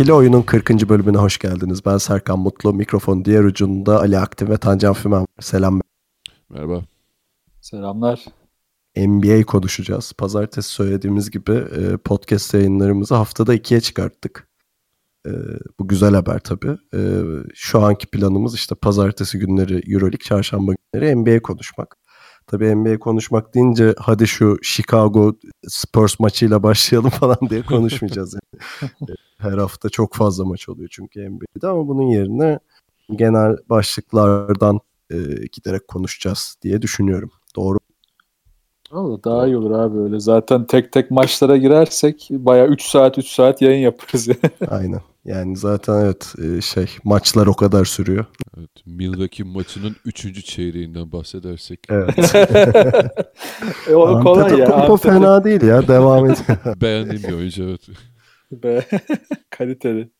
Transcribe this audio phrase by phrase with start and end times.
[0.00, 0.88] İkili Oyun'un 40.
[0.88, 1.84] bölümüne hoş geldiniz.
[1.86, 2.74] Ben Serkan Mutlu.
[2.74, 5.26] Mikrofon diğer ucunda Ali Aktif ve Tancan Fümen.
[5.40, 5.80] Selam.
[6.48, 6.82] Merhaba.
[7.60, 8.24] Selamlar.
[8.96, 10.12] NBA konuşacağız.
[10.18, 14.48] Pazartesi söylediğimiz gibi e, podcast yayınlarımızı haftada ikiye çıkarttık.
[15.26, 15.30] E,
[15.80, 16.78] bu güzel haber tabii.
[16.94, 17.00] E,
[17.54, 21.96] şu anki planımız işte pazartesi günleri Euroleague, çarşamba günleri NBA konuşmak.
[22.50, 25.32] Tabii NBA konuşmak deyince hadi şu Chicago
[25.68, 28.34] Spurs maçıyla başlayalım falan diye konuşmayacağız.
[28.34, 28.90] Yani.
[29.10, 32.58] E, Her hafta çok fazla maç oluyor çünkü NBA'de ama bunun yerine
[33.16, 35.16] genel başlıklardan e,
[35.52, 37.30] giderek konuşacağız diye düşünüyorum.
[37.56, 37.78] Doğru
[38.92, 40.20] Valla daha iyi olur abi öyle.
[40.20, 44.28] Zaten tek tek maçlara girersek baya 3 saat 3 saat yayın yaparız.
[44.68, 45.00] Aynen.
[45.24, 48.24] Yani zaten evet e, şey maçlar o kadar sürüyor.
[48.58, 50.44] Evet, Milwaukee maçının 3.
[50.44, 52.34] çeyreğinden bahsedersek Evet.
[53.88, 54.66] e, o kolay ya.
[54.66, 55.88] Antetokounmpo Antetokounmpo fena değil ya.
[55.88, 56.44] Devam et.
[56.80, 57.88] beğendiğim bir oyuncu evet.
[58.52, 58.86] Be.
[59.50, 60.10] Kaliteli.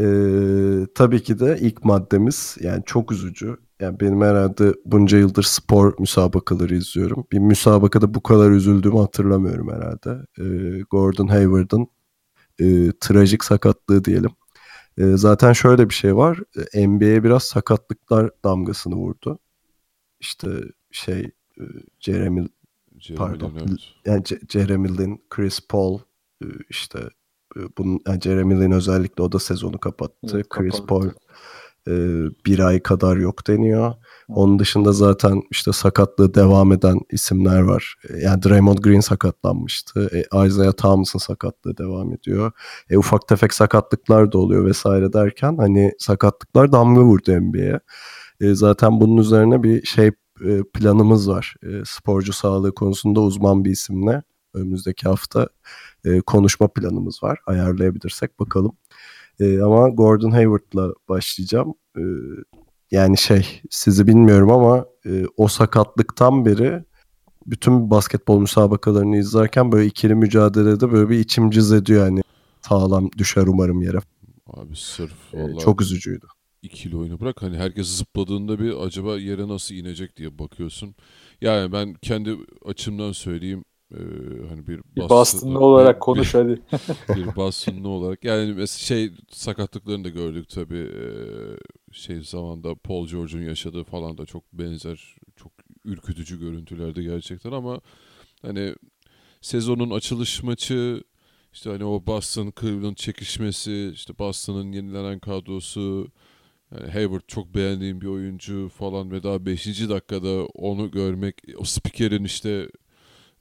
[0.00, 3.56] Ee, tabii ki de ilk maddemiz yani çok üzücü.
[3.80, 7.26] Yani benim herhalde bunca yıldır spor müsabakaları izliyorum.
[7.32, 10.26] Bir müsabakada bu kadar üzüldüğümü hatırlamıyorum herhalde.
[10.38, 11.88] Ee, Gordon Hayward'ın
[12.60, 14.30] e, trajik sakatlığı diyelim.
[14.98, 16.38] E, zaten şöyle bir şey var.
[16.74, 19.38] NBA'ye biraz sakatlıklar damgasını vurdu.
[20.20, 20.48] İşte
[20.90, 21.20] şey
[21.60, 21.62] e,
[22.00, 22.48] Jeremy
[22.98, 23.50] Jeremy Pardon.
[23.50, 23.78] Lin, evet.
[24.06, 25.98] yani Ce- Jeremy Lin, Chris Paul
[26.42, 26.98] e, işte
[27.56, 30.34] e, bunun yani Jeremy Lin özellikle o da sezonu kapattı.
[30.34, 30.86] Evet, Chris kapattı.
[30.86, 31.10] Paul
[31.88, 31.92] e,
[32.46, 33.94] bir ay kadar yok deniyor.
[34.28, 37.94] Onun dışında zaten işte sakatlığı devam eden isimler var.
[38.10, 40.10] E, Yani Draymond Green sakatlanmıştı.
[40.12, 42.52] E, Isaiah Thomas'ın sakatlığı devam ediyor.
[42.90, 47.80] E, ufak tefek sakatlıklar da oluyor vesaire derken hani sakatlıklar damga vurdu NBA'ye.
[48.40, 50.10] E, zaten bunun üzerine bir şey
[50.44, 51.54] e, planımız var.
[51.62, 54.22] E, sporcu sağlığı konusunda uzman bir isimle
[54.54, 55.48] önümüzdeki hafta
[56.04, 57.38] e, konuşma planımız var.
[57.46, 58.72] Ayarlayabilirsek bakalım.
[59.40, 61.74] E, ama Gordon Hayward'la başlayacağım.
[61.96, 62.02] E,
[62.90, 66.84] yani şey sizi bilmiyorum ama e, o sakatlıktan beri
[67.46, 72.22] bütün basketbol müsabakalarını izlerken böyle ikili mücadelede böyle bir içim cız ediyor yani.
[72.68, 73.98] Sağlam düşer umarım yere.
[74.46, 76.26] Abi sırf E, vallahi çok üzücüydü.
[76.62, 77.42] ikili oyunu bırak.
[77.42, 80.94] Hani herkes zıpladığında bir acaba yere nasıl inecek diye bakıyorsun.
[81.40, 83.64] Yani ben kendi açımdan söyleyeyim.
[83.94, 83.98] E,
[84.48, 86.62] hani bir, Bir Boston- Boston'lı olarak bir- konuş hadi.
[87.16, 88.24] bir Boston'lı olarak.
[88.24, 90.78] Yani mesela şey sakatlıklarını da gördük tabii.
[90.78, 91.56] Ee,
[91.92, 95.52] şey zamanda Paul George'un yaşadığı falan da çok benzer, çok
[95.84, 97.80] ürkütücü görüntülerdi gerçekten ama
[98.42, 98.74] hani
[99.40, 101.02] sezonun açılış maçı
[101.52, 106.08] işte hani o Boston Cleveland çekişmesi, işte Boston'ın yenilenen kadrosu,
[106.74, 109.88] yani Hayward çok beğendiğim bir oyuncu falan ve daha 5.
[109.88, 112.68] dakikada onu görmek, o spikerin işte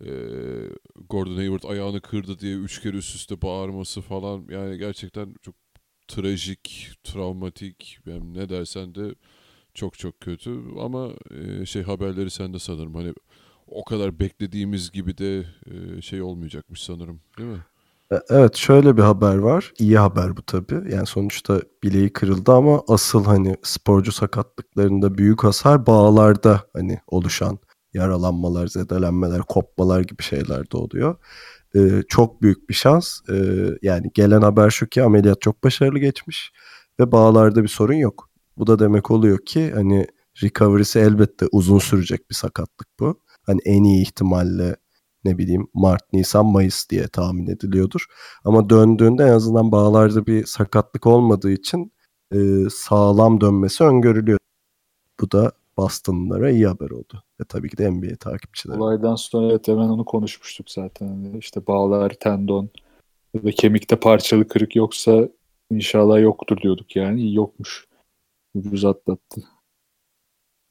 [0.05, 0.09] e,
[1.09, 5.55] Gordon Hayward ayağını kırdı diye üç kere üst üste bağırması falan yani gerçekten çok
[6.07, 9.15] trajik, travmatik yani ne dersen de
[9.73, 13.13] çok çok kötü ama e, şey haberleri sende sanırım hani
[13.67, 15.45] o kadar beklediğimiz gibi de
[15.97, 17.65] e, şey olmayacakmış sanırım değil mi?
[18.11, 19.73] E, Evet şöyle bir haber var.
[19.79, 20.93] İyi haber bu tabii.
[20.93, 27.59] Yani sonuçta bileği kırıldı ama asıl hani sporcu sakatlıklarında büyük hasar bağlarda hani oluşan
[27.93, 31.15] yaralanmalar, zedelenmeler, kopmalar gibi şeyler de oluyor.
[31.75, 33.19] E, çok büyük bir şans.
[33.29, 36.51] E, yani gelen haber şu ki ameliyat çok başarılı geçmiş
[36.99, 38.29] ve bağlarda bir sorun yok.
[38.57, 40.07] Bu da demek oluyor ki hani
[40.43, 43.21] recovery'si elbette uzun sürecek bir sakatlık bu.
[43.45, 44.75] Hani en iyi ihtimalle
[45.25, 48.05] ne bileyim Mart, Nisan, Mayıs diye tahmin ediliyordur.
[48.45, 51.93] Ama döndüğünde en azından bağlarda bir sakatlık olmadığı için
[52.33, 52.37] e,
[52.71, 54.39] sağlam dönmesi öngörülüyor.
[55.21, 57.23] Bu da Boston'lara iyi haber oldu.
[57.41, 58.79] Ve tabii ki de NBA takipçileri.
[58.79, 61.33] Olaydan sonra evet hemen onu konuşmuştuk zaten.
[61.39, 62.69] İşte bağlar, tendon
[63.35, 65.29] ve kemikte parçalı kırık yoksa
[65.71, 67.21] inşallah yoktur diyorduk yani.
[67.21, 67.87] İyi yokmuş.
[68.55, 69.41] Ucuz atlattı.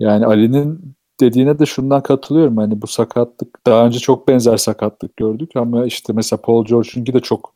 [0.00, 2.56] Yani Ali'nin dediğine de şundan katılıyorum.
[2.56, 7.20] Hani bu sakatlık daha önce çok benzer sakatlık gördük ama işte mesela Paul George'unki de
[7.20, 7.54] çok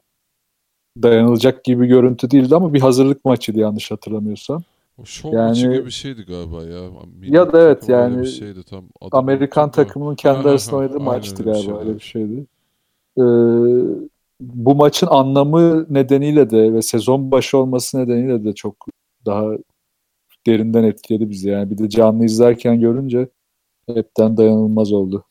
[1.02, 4.62] dayanılacak gibi görüntü değildi ama bir hazırlık maçıydı yanlış hatırlamıyorsam.
[4.98, 6.90] O şov Yani- maçı gibi bir şeydi galiba ya.
[7.22, 8.84] Ya da evet, yani bir şeydi tam.
[9.00, 9.70] Adını Amerikan da.
[9.72, 11.78] takımının kendi Aha, arasında oynadığı maçtı galiba şeydi.
[11.78, 12.46] öyle bir şeydi.
[13.18, 13.22] Ee,
[14.40, 18.86] bu maçın anlamı nedeniyle de ve sezon başı olması nedeniyle de çok
[19.26, 19.44] daha
[20.46, 21.48] derinden etkiledi bizi.
[21.48, 23.28] Yani bir de canlı izlerken görünce
[23.94, 25.24] hepten dayanılmaz oldu.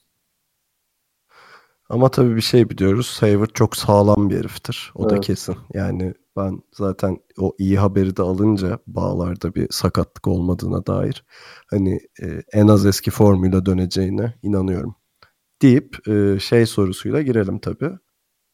[1.89, 3.17] Ama tabii bir şey biliyoruz.
[3.21, 4.91] Hayward çok sağlam bir heriftir.
[4.95, 5.25] O da Evet.
[5.25, 5.55] kesin.
[5.73, 11.25] Yani ben zaten o iyi haberi de alınca bağlarda bir sakatlık olmadığına dair
[11.69, 14.95] hani e, en az eski formuyla döneceğine inanıyorum.
[15.61, 17.91] Deyip e, şey sorusuyla girelim tabii.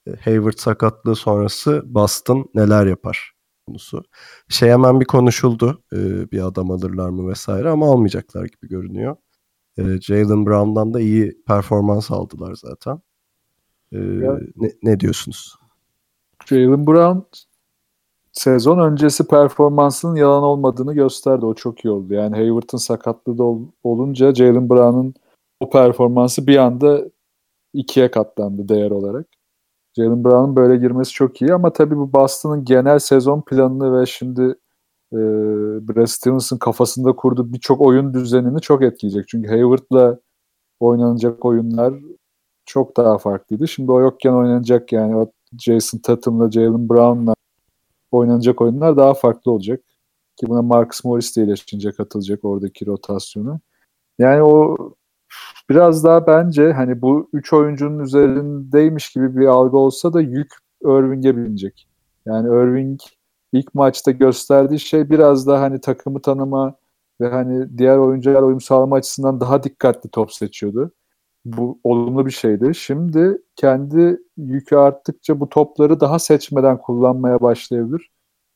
[0.07, 3.31] E, Hayward sakatlığı sonrası Boston neler yapar
[3.67, 4.03] konusu.
[4.49, 5.83] Şey hemen bir konuşuldu.
[5.93, 9.15] E, bir adam alırlar mı vesaire ama almayacaklar gibi görünüyor.
[9.77, 13.01] E, Jalen Brown'dan da iyi performans aldılar zaten.
[13.91, 13.99] E,
[14.55, 15.55] ne, ne diyorsunuz?
[16.45, 17.19] Jalen Brown
[18.37, 21.45] sezon öncesi performansının yalan olmadığını gösterdi.
[21.45, 22.13] O çok iyi oldu.
[22.13, 25.13] Yani Hayward'ın sakatlığı da ol- olunca Jalen Brown'un
[25.59, 27.01] o performansı bir anda
[27.73, 29.27] ikiye katlandı değer olarak.
[29.97, 34.41] Jalen Brown'un böyle girmesi çok iyi ama tabii bu Boston'ın genel sezon planını ve şimdi
[35.13, 35.17] e,
[35.87, 39.27] Brad Stevens'ın kafasında kurduğu birçok oyun düzenini çok etkileyecek.
[39.27, 40.19] Çünkü Hayward'la
[40.79, 41.93] oynanacak oyunlar
[42.65, 43.67] çok daha farklıydı.
[43.67, 47.33] Şimdi o yokken oynanacak yani o Jason Tatum'la Jalen Brown'la
[48.11, 49.81] oynanacak oyunlar daha farklı olacak.
[50.35, 53.59] Ki buna Marcus Morris de iyileşince katılacak oradaki rotasyonu.
[54.19, 54.77] Yani o
[55.69, 61.37] biraz daha bence hani bu üç oyuncunun üzerindeymiş gibi bir algı olsa da yük Irving'e
[61.37, 61.87] binecek.
[62.25, 62.99] Yani Irving
[63.53, 66.75] ilk maçta gösterdiği şey biraz daha hani takımı tanıma
[67.21, 70.91] ve hani diğer oyuncularla uyum sağlama açısından daha dikkatli top seçiyordu.
[71.47, 72.75] Bu olumlu bir şeydi.
[72.75, 78.09] Şimdi kendi yükü arttıkça bu topları daha seçmeden kullanmaya başlayabilir.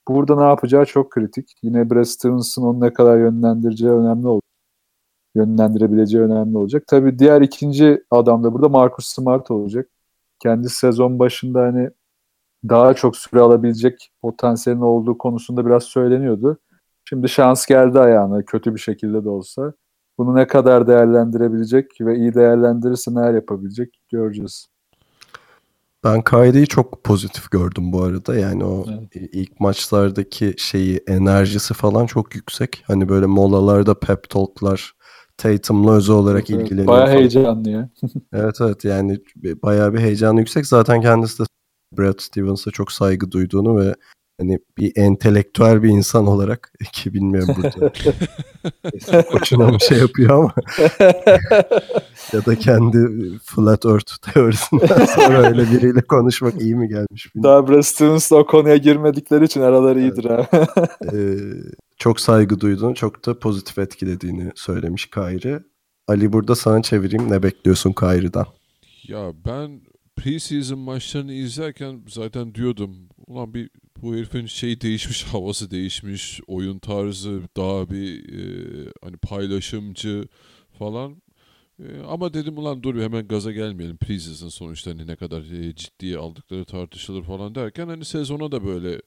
[0.07, 1.53] Burada ne yapacağı çok kritik.
[1.63, 4.51] Yine Brad Stevens'ın onu ne kadar yönlendireceği önemli olacak.
[5.35, 6.83] Yönlendirebileceği önemli olacak.
[6.87, 9.89] Tabii diğer ikinci adam da burada Marcus Smart olacak.
[10.39, 11.89] Kendi sezon başında hani
[12.69, 16.57] daha çok süre alabilecek potansiyelin olduğu konusunda biraz söyleniyordu.
[17.05, 19.73] Şimdi şans geldi ayağına kötü bir şekilde de olsa.
[20.17, 24.67] Bunu ne kadar değerlendirebilecek ve iyi değerlendirirse neler yapabilecek göreceğiz.
[26.03, 28.35] Ben Kyrie'yi çok pozitif gördüm bu arada.
[28.35, 29.15] Yani o Evet.
[29.33, 32.83] ilk maçlardaki şeyi, enerjisi falan çok yüksek.
[32.87, 34.93] Hani böyle molalarda pep talk'lar,
[35.37, 36.87] Tatum'la özel olarak Evet, ilgileniyor.
[36.87, 37.17] Bayağı falan.
[37.17, 37.89] heyecanlı ya.
[38.33, 39.19] Evet evet yani
[39.63, 40.65] bayağı bir heyecanı yüksek.
[40.65, 41.47] Zaten kendisi de
[41.97, 43.95] Brad Stevens'a çok saygı duyduğunu ve
[44.41, 47.91] hani bir entelektüel bir insan olarak ki bilmiyorum burada
[49.31, 50.53] koçuna mı şey yapıyor ama
[52.33, 52.97] ya da kendi
[53.43, 57.67] flat earth teorisinden sonra öyle biriyle konuşmak iyi mi gelmiş bilmiyorum.
[57.67, 60.47] Daha Brad Stevens'la o konuya girmedikleri için araları iyidir ha.
[61.13, 61.37] Ee,
[61.97, 65.59] çok saygı duyduğunu, çok da pozitif etkilediğini söylemiş Kyrie.
[66.07, 67.31] Ali burada sana çevireyim.
[67.31, 68.45] Ne bekliyorsun Kyrie'den?
[69.07, 69.81] Ya ben
[70.15, 73.69] preseason maçlarını izlerken zaten diyordum ulan bir
[74.01, 80.27] bu herifin şey değişmiş havası değişmiş oyun tarzı daha bir e, hani paylaşımcı
[80.79, 81.21] falan
[81.79, 85.75] E, ama dedim ulan dur bir hemen gaza gelmeyelim preseason sonuçta hani ne kadar e,
[85.75, 89.01] ciddiye aldıkları tartışılır falan derken hani sezona da böyle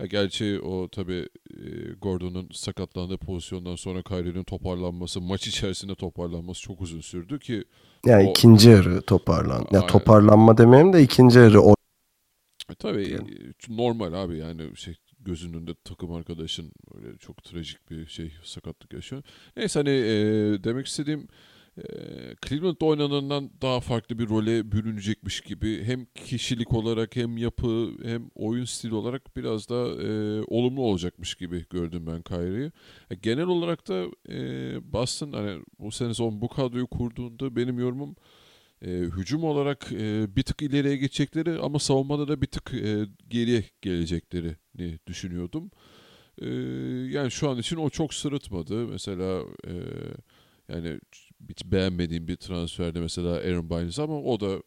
[0.00, 1.28] ya gerçi o tabi
[2.02, 7.64] Gordon'un sakatlandığı pozisyondan sonra Kyrie'nin toparlanması, maç içerisinde toparlanması çok uzun sürdü ki
[8.06, 9.66] Yani O- ikinci yarı toparlan.
[9.70, 9.86] Ya Aynen.
[9.86, 11.74] toparlanma demeyeyim de ikinci yarı o
[12.70, 13.18] E, tabii e,
[13.68, 19.22] normal abi yani şey gözünün önünde takım arkadaşın öyle çok trajik bir şey sakatlık yaşıyor.
[19.56, 21.28] Neyse hani e, demek istediğim
[21.78, 21.82] e,
[22.46, 28.64] Cleveland'da oynanandan daha farklı bir role bürünecekmiş gibi hem kişilik olarak hem yapı hem oyun
[28.64, 32.72] stili olarak biraz daha e, olumlu olacakmış gibi gördüm ben Kyrie'yi.
[33.10, 34.38] E, genel olarak da e,
[34.92, 38.16] Boston hani bu sezon bu kadroyu kurduğunda benim yorumum
[38.82, 43.64] e, hücum olarak e, bir tık ileriye geçecekleri ama savunmada da bir tık e, geriye
[43.82, 45.70] geleceklerini düşünüyordum.
[46.42, 46.48] E,
[47.10, 48.86] yani şu an için o çok sırıtmadı.
[48.86, 49.72] Mesela e,
[50.68, 51.00] yani
[51.48, 54.62] hiç beğenmediğim bir transferde mesela Aaron Bynes ama o da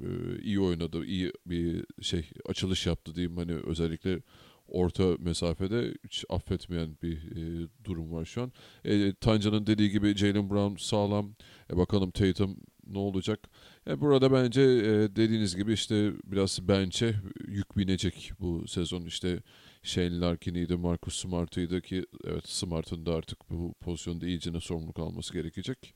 [0.00, 0.08] e,
[0.42, 1.04] iyi oynadı.
[1.04, 3.36] iyi bir şey açılış yaptı diyeyim.
[3.36, 4.20] Hani özellikle
[4.68, 8.52] orta mesafede hiç affetmeyen bir e, durum var şu an.
[8.84, 11.34] E, Tanca'nın dediği gibi Jalen Brown sağlam.
[11.72, 12.56] E, bakalım Tatum
[12.86, 13.48] ne olacak?
[13.88, 17.14] E, burada bence e, dediğiniz gibi işte biraz bench'e
[17.48, 19.02] yük binecek bu sezon.
[19.02, 19.42] İşte
[19.82, 25.94] Shane Larkin'iydi, Marcus Smart'ıydı ki evet Smart'ın da artık bu pozisyonda iyicene sorumluluk alması gerekecek.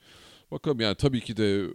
[0.50, 1.68] Bakalım yani tabii ki de e,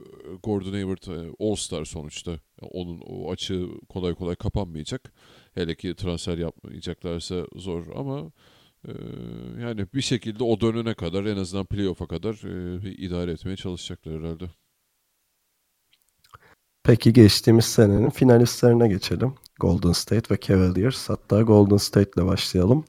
[0.43, 2.39] Gordon Hayward All-Star sonuçta.
[2.62, 5.13] Onun o açığı kolay kolay kapanmayacak.
[5.53, 8.31] Hele ki transfer yapmayacaklarsa zor ama
[9.62, 14.45] yani bir şekilde o dönene kadar en azından playoff'a kadar e, idare etmeye çalışacaklar herhalde.
[16.85, 19.33] Peki geçtiğimiz senenin finalistlerine geçelim.
[19.59, 21.09] Golden State ve Cavaliers.
[21.09, 22.85] Hatta Golden State ile başlayalım.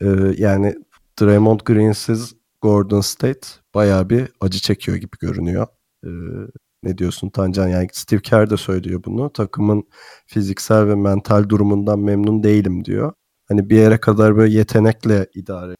[0.00, 0.06] Ee,
[0.38, 0.74] yani
[1.20, 5.66] Draymond Green'siz Golden State bayağı bir acı çekiyor gibi görünüyor.
[6.04, 6.08] Ee,
[6.82, 7.68] ne diyorsun Tancan?
[7.68, 9.32] Yani Steve Kerr de söylüyor bunu.
[9.32, 9.84] Takımın
[10.26, 13.12] fiziksel ve mental durumundan memnun değilim diyor.
[13.48, 15.74] Hani bir yere kadar böyle yetenekle idare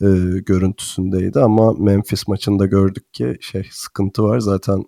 [0.00, 0.06] e,
[0.46, 4.40] görüntüsündeydi ama Memphis maçında gördük ki şey sıkıntı var.
[4.40, 4.84] Zaten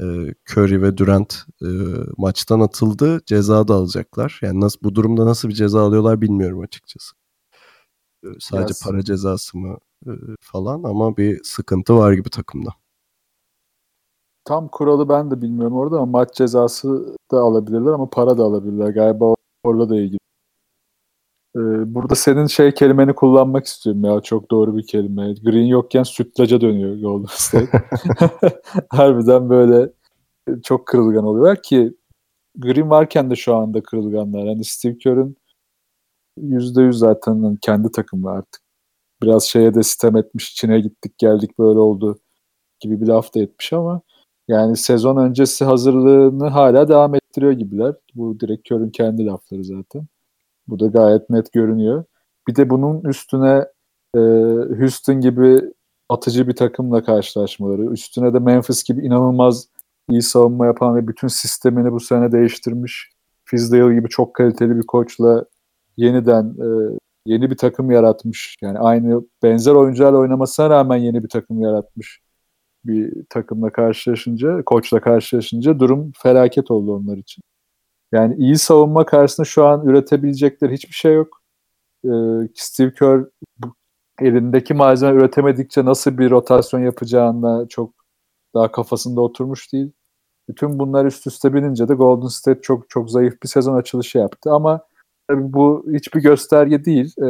[0.00, 1.68] e, Curry ve Durant e,
[2.16, 3.20] maçtan atıldı.
[3.26, 4.38] Ceza da alacaklar.
[4.42, 7.16] Yani nasıl bu durumda nasıl bir ceza alıyorlar bilmiyorum açıkçası.
[8.24, 10.10] E, sadece Biraz- para cezası mı e,
[10.40, 12.70] falan ama bir sıkıntı var gibi takımda.
[14.44, 18.88] Tam kuralı ben de bilmiyorum orada ama maç cezası da alabilirler ama para da alabilirler.
[18.90, 19.34] Galiba
[19.64, 20.18] orada da ilgili.
[21.56, 24.20] Ee, burada senin şey kelimeni kullanmak istiyorum ya.
[24.20, 25.34] Çok doğru bir kelime.
[25.34, 27.82] Green yokken sütlaca dönüyor Golden State.
[28.88, 29.90] Harbiden böyle
[30.64, 31.94] çok kırılgan oluyorlar ki
[32.58, 34.48] Green varken de şu anda kırılganlar.
[34.48, 35.36] Hani Steve Kerr'ün
[36.38, 38.62] %100 zaten kendi takımı artık.
[39.22, 40.54] Biraz şeye de sitem etmiş.
[40.54, 42.18] Çin'e gittik geldik böyle oldu
[42.80, 44.00] gibi bir laf da etmiş ama
[44.48, 47.94] yani sezon öncesi hazırlığını hala devam ettiriyor gibiler.
[48.14, 50.06] Bu direkt Kör'ün kendi lafları zaten.
[50.68, 52.04] Bu da gayet net görünüyor.
[52.48, 53.66] Bir de bunun üstüne
[54.16, 54.20] e,
[54.78, 55.60] Houston gibi
[56.08, 59.68] atıcı bir takımla karşılaşmaları, üstüne de Memphis gibi inanılmaz
[60.10, 63.10] iyi savunma yapan ve bütün sistemini bu sene değiştirmiş
[63.44, 65.44] Fizdale gibi çok kaliteli bir koçla
[65.96, 68.56] yeniden e, yeni bir takım yaratmış.
[68.62, 72.20] Yani aynı benzer oyuncularla oynamasına rağmen yeni bir takım yaratmış
[72.84, 77.42] bir takımla karşılaşınca, koçla karşılaşınca durum felaket oldu onlar için.
[78.12, 81.42] Yani iyi savunma karşısında şu an üretebilecekleri hiçbir şey yok.
[82.04, 82.08] Ee,
[82.54, 83.24] Steve Kerr
[84.20, 87.94] elindeki malzeme üretemedikçe nasıl bir rotasyon yapacağına çok
[88.54, 89.92] daha kafasında oturmuş değil.
[90.48, 94.50] Bütün bunlar üst üste binince de Golden State çok çok zayıf bir sezon açılışı yaptı
[94.52, 94.80] ama
[95.28, 97.14] tabii bu hiçbir gösterge değil.
[97.22, 97.26] Ee,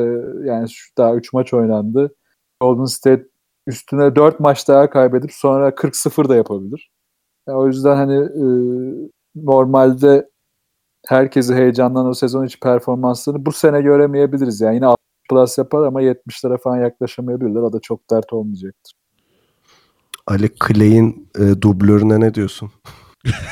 [0.49, 2.15] yani şu, daha 3 maç oynandı.
[2.61, 3.27] Golden State
[3.67, 6.91] üstüne 4 maç daha kaybedip sonra 40-0 da yapabilir.
[7.49, 8.45] Yani o yüzden hani e,
[9.37, 10.31] normalde
[11.09, 14.61] herkesi heyecanlanan o sezon içi performanslarını bu sene göremeyebiliriz.
[14.61, 14.99] Yani yine 60
[15.31, 17.61] plus yapar ama 70'lere falan yaklaşamayabilirler.
[17.61, 18.93] O da çok dert olmayacaktır.
[20.27, 22.71] Ali Clay'in e, dublörüne ne diyorsun?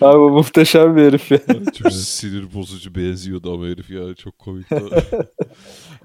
[0.00, 1.38] Abi bu muhteşem bir herif ya.
[1.78, 4.82] Çok sinir bozucu benziyordu ama herif ya çok komikti.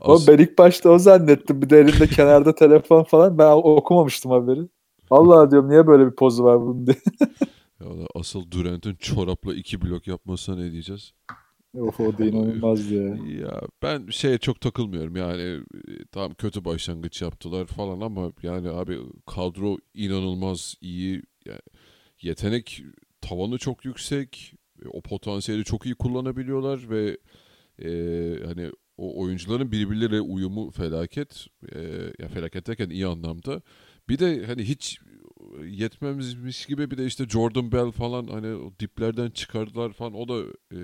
[0.02, 1.62] As- ben ilk başta o zannettim.
[1.62, 3.38] Bir de elinde kenarda telefon falan.
[3.38, 4.62] Ben okumamıştım haberi.
[5.10, 6.98] Allah diyorum niye böyle bir pozu var bunun diye.
[7.80, 11.14] Ya da asıl Durant'ın çorapla iki blok yapmasına ne diyeceğiz?
[11.80, 13.18] of o da inanılmazdı ya.
[13.40, 15.16] Ya ben şeye çok takılmıyorum.
[15.16, 21.24] Yani e, tam kötü başlangıç yaptılar falan ama yani abi kadro inanılmaz iyi.
[21.46, 21.60] Yani
[22.22, 22.84] yetenek
[23.22, 24.54] tavanı çok yüksek.
[24.86, 27.18] E, o potansiyeli çok iyi kullanabiliyorlar ve
[27.84, 27.90] e,
[28.46, 31.48] hani o oyuncuların birbirleriyle uyumu felaket.
[31.76, 31.80] E,
[32.20, 33.62] ya felaket derken iyi anlamda.
[34.10, 35.00] Bir de hani hiç
[35.66, 40.44] yetmemizmiş gibi bir de işte Jordan Bell falan hani o diplerden çıkardılar falan o da
[40.72, 40.80] e,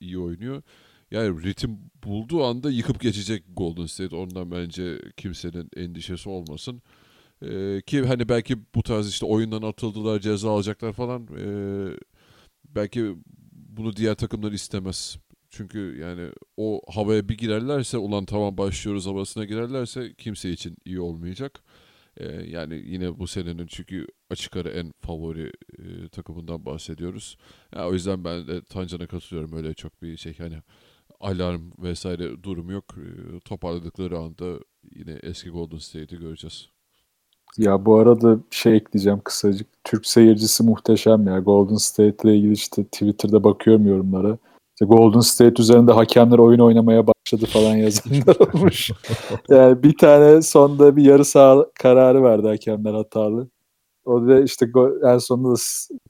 [0.00, 0.62] iyi oynuyor.
[1.10, 4.16] Yani ritim bulduğu anda yıkıp geçecek Golden State.
[4.16, 6.82] Ondan bence kimsenin endişesi olmasın.
[7.42, 11.28] Ee, ki hani belki bu tarz işte oyundan atıldılar, ceza alacaklar falan.
[11.38, 11.88] ee,
[12.64, 13.14] belki
[13.52, 15.18] bunu diğer takımlar istemez.
[15.50, 21.62] Çünkü yani o havaya bir girerlerse ulan tamam başlıyoruz havasına girerlerse kimse için iyi olmayacak.
[22.16, 27.36] Ee, yani yine bu senenin çünkü açık ara en favori e, takımından bahsediyoruz.
[27.76, 30.56] Ya, o yüzden ben de Tancan'a katılıyorum öyle çok bir şey hani
[31.20, 32.84] alarm vesaire durum yok.
[32.98, 34.58] Ee, toparladıkları anda
[34.94, 36.68] yine eski Golden State'i göreceğiz.
[37.58, 39.66] Ya bu arada şey ekleyeceğim kısacık.
[39.84, 41.38] Türk seyircisi muhteşem ya.
[41.38, 44.38] Golden State ile ilgili işte Twitter'da bakıyorum yorumlara.
[44.74, 48.90] İşte Golden State üzerinde hakemler oyun oynamaya başladı falan yazanlar olmuş.
[49.48, 53.48] yani bir tane sonda bir yarı saha kararı verdi hakemler hatalı.
[54.04, 54.66] O da işte
[55.04, 55.60] en sonunda da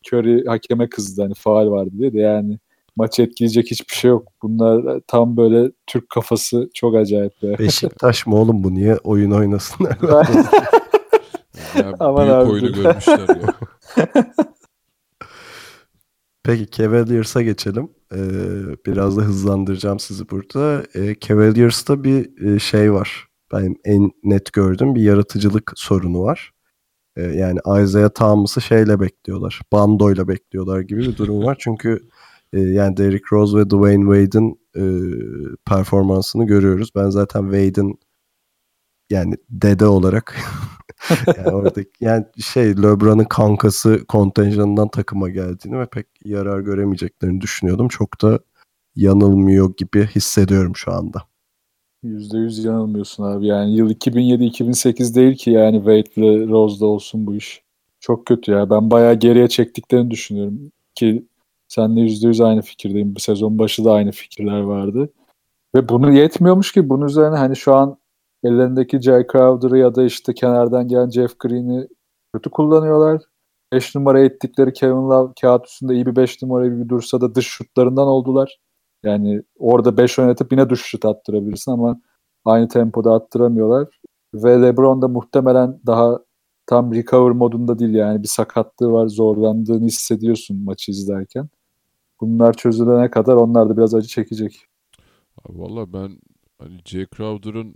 [0.07, 2.59] Curry hakeme kızdı hani faal vardı diye de yani
[2.97, 4.29] maçı etkileyecek hiçbir şey yok.
[4.43, 7.59] Bunlar tam böyle Türk kafası çok acayip ya.
[7.59, 8.75] Beşiktaş mı oğlum bu?
[8.75, 9.99] Niye oyun oynasınlar?
[11.77, 13.55] Yani Aman büyük abi oyunu görmüşler ya.
[16.47, 17.89] Peki Cavaliers'a geçelim.
[18.13, 18.19] Ee,
[18.87, 20.83] biraz da hızlandıracağım sizi burada.
[20.95, 23.29] Ee, Cavaliers'ta bir e, şey var.
[23.53, 26.53] Benim en net gördüğüm bir yaratıcılık sorunu var.
[27.17, 29.61] Ee, yani Isaiah Thomas'ı şeyle bekliyorlar.
[29.73, 31.57] Bandoyla bekliyorlar gibi bir durum var.
[31.61, 32.09] Çünkü
[32.53, 34.85] e, yani Derrick Rose ve Dwayne Wade'in e,
[35.67, 36.91] performansını görüyoruz.
[36.97, 37.99] Ben zaten Wade'in
[39.11, 40.37] yani dede olarak
[41.37, 47.89] yani oradaki yani şey LeBron'un kankası kontenjanından takıma geldiğini ve pek yarar göremeyeceklerini düşünüyordum.
[47.89, 48.39] Çok da
[48.97, 51.23] yanılmıyor gibi hissediyorum şu anda.
[52.05, 53.47] %100 yanılmıyorsun abi.
[53.47, 57.63] Yani yıl 2007-2008 değil ki yani Wade'le Rose'da olsun bu iş.
[58.01, 58.71] Çok kötü ya.
[58.71, 60.73] Ben bayağı geriye çektiklerini düşünüyorum.
[60.95, 61.27] Ki
[61.69, 63.15] senle %100 aynı fikirdeyim.
[63.15, 65.13] Bu sezon başı da aynı fikirler vardı.
[65.75, 67.99] Ve bunu yetmiyormuş ki bunun üzerine hani şu an
[68.47, 71.89] ellerindeki Jay Crowder'ı ya da işte kenardan gelen Jeff Green'i
[72.35, 73.23] kötü kullanıyorlar.
[73.73, 77.47] 5 numara ettikleri Kevin Love kağıt üstünde iyi bir 5 numara gibi dursa da dış
[77.47, 78.59] şutlarından oldular.
[79.03, 82.01] Yani orada 5 oynatıp yine dış şut attırabilirsin ama
[82.45, 84.01] aynı tempoda attıramıyorlar.
[84.35, 86.19] Ve LeBron da muhtemelen daha
[86.67, 91.49] tam recover modunda değil yani bir sakatlığı var zorlandığını hissediyorsun maçı izlerken.
[92.21, 94.67] Bunlar çözülene kadar onlar da biraz acı çekecek.
[95.49, 96.19] Valla ben
[96.59, 97.75] hani Jay Crowder'ın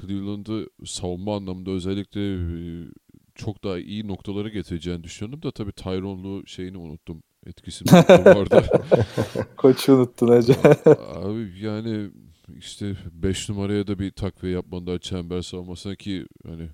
[0.00, 2.38] Cleveland'ı savunma anlamında özellikle
[3.34, 7.22] çok daha iyi noktaları getireceğini düşünüyordum da tabii Tyrone'lu şeyini unuttum.
[7.46, 8.64] Etkisini unuttum orada.
[9.56, 10.52] Koçu unuttun hacı.
[11.14, 12.10] Abi yani
[12.58, 16.68] işte 5 numaraya da bir takviye yapman daha çember savunmasına ki hani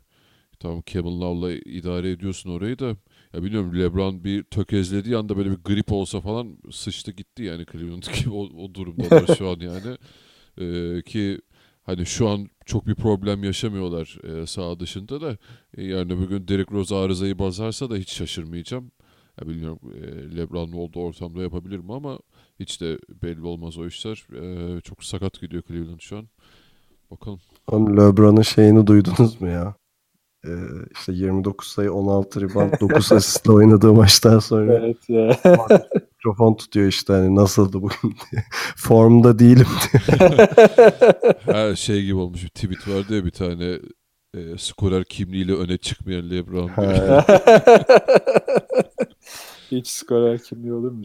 [0.60, 2.96] tamam Kevin Love'la idare ediyorsun orayı da
[3.34, 8.02] ya bilmiyorum LeBron bir tökezlediği anda böyle bir grip olsa falan sıçtı gitti yani Cleveland
[8.18, 9.96] gibi o, o durumdalar şu an yani.
[10.60, 11.40] Ee, ki
[11.84, 15.36] hani şu an çok bir problem yaşamıyorlar e, saha dışında da
[15.76, 18.90] e, yarın öbür gün Derrick Rose arızayı bazarsa da hiç şaşırmayacağım.
[19.40, 22.18] Ya bilmiyorum e, LeBron'un olduğu ortamda yapabilir mi ama
[22.60, 24.26] hiç de belli olmaz o işler.
[24.76, 26.28] E, çok sakat gidiyor Cleveland şu an.
[27.10, 27.40] Bakalım.
[27.66, 29.74] Oğlum LeBron'un şeyini duydunuz mu ya?
[30.46, 30.50] Ee,
[30.94, 35.38] işte 29 sayı 16 rebound 9 asistle oynadığı maçtan sonra evet ya.
[36.24, 37.96] Mikrofon tutuyor işte hani nasıldı bugün
[38.30, 38.44] diye.
[38.76, 40.02] Formda değilim diye.
[41.40, 43.78] Her şey gibi olmuş bir tweet vardı ya bir tane
[44.34, 46.68] e, skorer kimliğiyle öne çıkmayan LeBron.
[49.70, 51.04] Hiç skorer kimliği olur mu?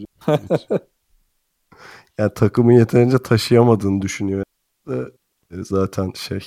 [2.18, 4.44] yani takımı yeterince taşıyamadığını düşünüyor.
[4.88, 5.04] Ve
[5.52, 6.42] Zaten şey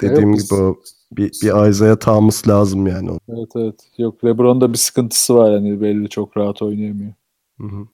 [0.00, 3.18] dediğim Evet, gibi o bir, bir Isaiah Thomas lazım yani.
[3.28, 3.74] Evet evet.
[3.98, 7.12] Yok LeBron'da bir sıkıntısı var yani belli çok rahat oynayamıyor.
[7.60, 7.86] Hı hı.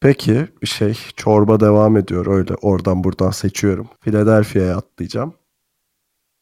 [0.00, 3.88] Peki bir şey çorba devam ediyor öyle oradan buradan seçiyorum.
[4.00, 5.34] Philadelphia'ya atlayacağım.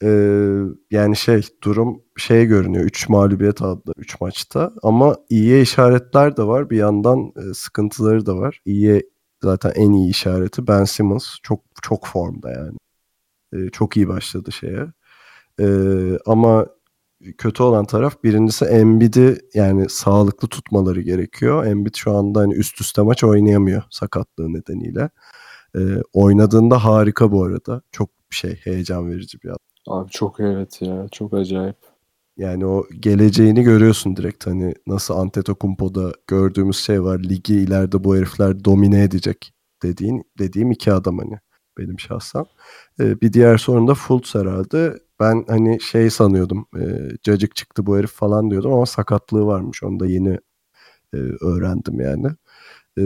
[0.03, 6.43] Ee, yani şey durum şey görünüyor 3 mağlubiyet aldı 3 maçta ama iyiye işaretler de
[6.47, 8.61] var bir yandan e, sıkıntıları da var.
[8.65, 9.03] İyiye
[9.43, 12.77] zaten en iyi işareti Ben Simmons çok çok formda yani.
[13.55, 14.87] Ee, çok iyi başladı şeye.
[15.61, 16.67] Ee, ama
[17.39, 21.67] kötü olan taraf birincisi Embiid'i yani sağlıklı tutmaları gerekiyor.
[21.67, 25.11] Embiid şu anda hani üst üste maç oynayamıyor sakatlığı nedeniyle.
[25.77, 25.81] Ee,
[26.13, 27.83] oynadığında harika bu arada.
[27.93, 29.59] Çok şey heyecan verici bir adam.
[29.89, 31.77] Abi çok evet ya çok acayip.
[32.37, 37.19] Yani o geleceğini görüyorsun direkt hani nasıl Antetokounmpo'da gördüğümüz şey var.
[37.19, 41.39] Ligi ileride bu herifler domine edecek dediğin dediğim iki adam hani
[41.79, 42.47] benim şahsen.
[43.01, 44.99] Ee, bir diğer sorun da Fultz herhalde.
[45.21, 46.67] Ben hani şey sanıyordum.
[46.77, 46.83] E,
[47.23, 49.83] cacık çıktı bu herif falan diyordum ama sakatlığı varmış.
[49.83, 50.39] Onu da yeni
[51.15, 52.27] e, öğrendim yani.
[52.99, 53.05] E,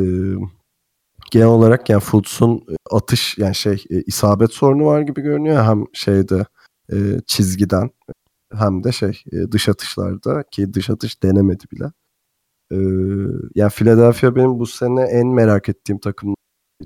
[1.31, 5.65] genel olarak yani Fultz'un atış yani şey e, isabet sorunu var gibi görünüyor.
[5.65, 6.47] Hem şeyde
[6.93, 6.97] e,
[7.27, 7.91] çizgiden
[8.55, 11.85] hem de şey e, dış atışlarda ki dış atış denemedi bile.
[12.73, 12.77] E,
[13.55, 16.35] yani Philadelphia benim bu sene en merak ettiğim takım.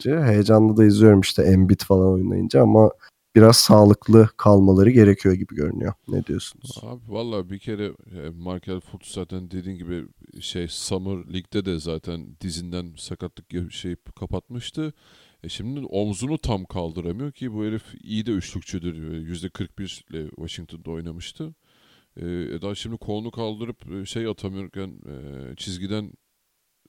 [0.04, 2.90] Heyecanlı da izliyorum işte Embiid falan oynayınca ama
[3.36, 5.92] biraz sağlıklı kalmaları gerekiyor gibi görünüyor.
[6.08, 6.78] Ne diyorsunuz?
[6.82, 10.04] Abi valla bir kere e, Markel Fultz zaten dediğin gibi
[10.40, 14.92] şey Summer League'de de zaten dizinden sakatlık şey kapatmıştı.
[15.44, 18.94] E şimdi omzunu tam kaldıramıyor ki bu herif iyi de üçlükçüdür.
[18.94, 21.54] %41 ile Washington'da oynamıştı.
[22.16, 22.22] E,
[22.62, 26.12] daha şimdi kolunu kaldırıp e, şey atamıyorken e, çizgiden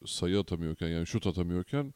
[0.06, 1.94] sayı atamıyorken yani şut atamıyorken e,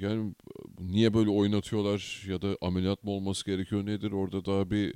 [0.00, 0.34] yani
[0.80, 4.94] niye böyle oynatıyorlar ya da ameliyat mı olması gerekiyor nedir orada daha bir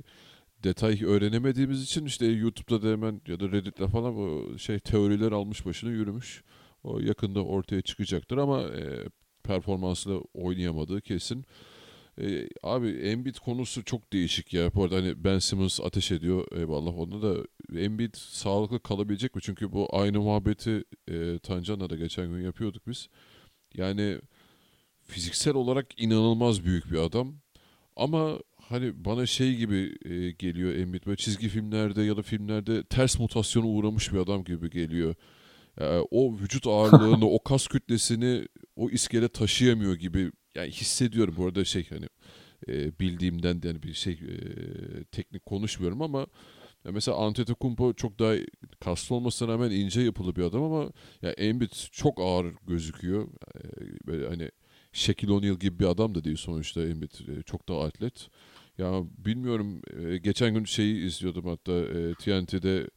[0.63, 5.91] detay öğrenemediğimiz için işte YouTube'da da hemen ya da Reddit'te falan şey teoriler almış başını
[5.91, 6.43] yürümüş.
[6.83, 9.09] O yakında ortaya çıkacaktır ama e,
[9.43, 11.45] performansla oynayamadığı kesin.
[12.21, 14.73] E, abi Embiid konusu çok değişik ya.
[14.73, 17.43] Bu arada hani Ben Simmons ateş ediyor eyvallah onu da
[17.79, 19.41] Embiid sağlıklı kalabilecek mi?
[19.41, 23.07] Çünkü bu aynı muhabbeti e, Tancan'la da geçen gün yapıyorduk biz.
[23.75, 24.19] Yani
[25.11, 27.35] fiziksel olarak inanılmaz büyük bir adam.
[27.95, 33.19] Ama hani bana şey gibi e, geliyor Embiid böyle çizgi filmlerde ya da filmlerde ters
[33.19, 35.15] mutasyona uğramış bir adam gibi geliyor.
[35.79, 41.65] Yani o vücut ağırlığını, o kas kütlesini o iskele taşıyamıyor gibi yani hissediyorum bu arada
[41.65, 42.07] şey hani
[42.67, 46.27] e, bildiğimden de yani bir şey e, teknik konuşmuyorum ama
[46.85, 48.33] ya mesela Antetokounmpo çok daha
[48.79, 53.27] kaslı olmasına rağmen ince yapılı bir adam ama ya Embiid çok ağır gözüküyor.
[53.55, 53.61] E,
[54.07, 54.51] böyle hani
[54.93, 58.29] Shaquille O'Neal gibi bir adam da değil sonuçta Embiid e, çok daha atlet.
[58.77, 62.87] Ya bilmiyorum e, geçen gün şeyi izliyordum hatta e, TNT'de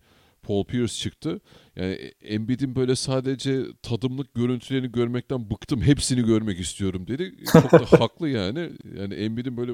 [0.43, 1.41] Paul Pierce çıktı.
[1.77, 5.81] Yani Embiid'in böyle sadece tadımlık görüntülerini görmekten bıktım.
[5.81, 7.35] Hepsini görmek istiyorum dedi.
[7.53, 8.71] Çok da haklı yani.
[8.99, 9.73] Yani Embiid'in böyle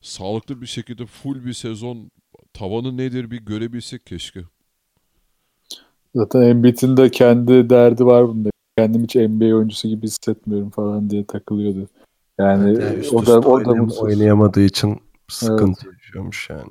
[0.00, 2.10] sağlıklı bir şekilde full bir sezon
[2.52, 4.40] tavanı nedir bir görebilsek keşke.
[6.14, 8.50] Zaten Embiid'in de kendi derdi var bunda.
[8.78, 11.88] Kendim hiç NBA oyuncusu gibi hissetmiyorum falan diye takılıyordu.
[12.38, 16.70] Yani Yani üst o da o da oynayam- oynayamadığı için sıkıntı yaşıyormuş yani.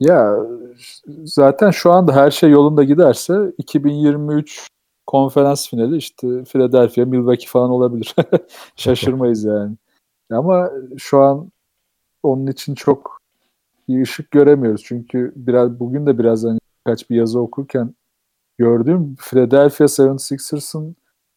[0.00, 0.36] Ya
[1.24, 4.68] zaten şu anda her şey yolunda giderse 2023
[5.06, 8.14] konferans finali işte Philadelphia, Milwaukee falan olabilir.
[8.76, 9.76] Şaşırmayız yani.
[10.30, 11.50] Ama şu an
[12.22, 13.18] onun için çok
[13.88, 14.82] bir ışık göremiyoruz.
[14.84, 17.94] Çünkü biraz bugün de biraz hani birkaç bir yazı okurken
[18.58, 20.96] gördüğüm Philadelphia 76ers'ın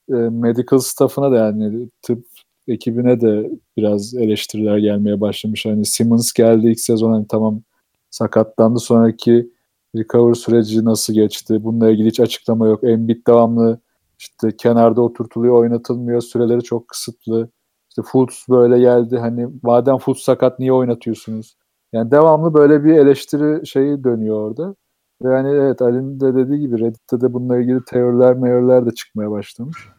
[0.10, 2.25] e, medical staff'ına da yani tıp
[2.67, 5.65] ekibine de biraz eleştiriler gelmeye başlamış.
[5.65, 7.62] Hani Simmons geldi ilk sezon hani tamam
[8.10, 8.79] sakatlandı.
[8.79, 9.49] Sonraki
[9.95, 11.63] recover süreci nasıl geçti?
[11.63, 12.84] Bununla ilgili hiç açıklama yok.
[12.84, 13.79] Embiid devamlı
[14.19, 16.21] işte kenarda oturtuluyor, oynatılmıyor.
[16.21, 17.49] Süreleri çok kısıtlı.
[17.89, 19.17] İşte Fultz böyle geldi.
[19.17, 21.58] Hani madem Fultz sakat niye oynatıyorsunuz?
[21.93, 24.75] Yani devamlı böyle bir eleştiri şeyi dönüyor orada.
[25.23, 29.89] Yani evet Ali'nin de dediği gibi Reddit'te de bununla ilgili teoriler meoriler de çıkmaya başlamış.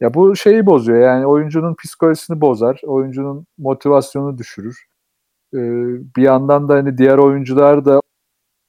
[0.00, 2.80] Ya bu şeyi bozuyor yani oyuncunun psikolojisini bozar.
[2.86, 4.86] Oyuncunun motivasyonunu düşürür.
[5.54, 5.58] Ee,
[6.16, 8.00] bir yandan da hani diğer oyuncular da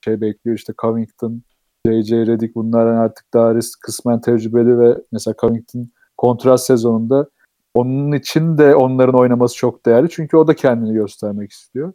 [0.06, 1.42] şey bekliyor işte Covington,
[1.88, 2.28] J.J.
[2.28, 7.30] Redick bunlar hani artık daha risk kısmen tecrübeli ve mesela Covington kontrat sezonunda
[7.74, 10.10] onun için de onların oynaması çok değerli.
[10.10, 11.94] Çünkü o da kendini göstermek istiyor.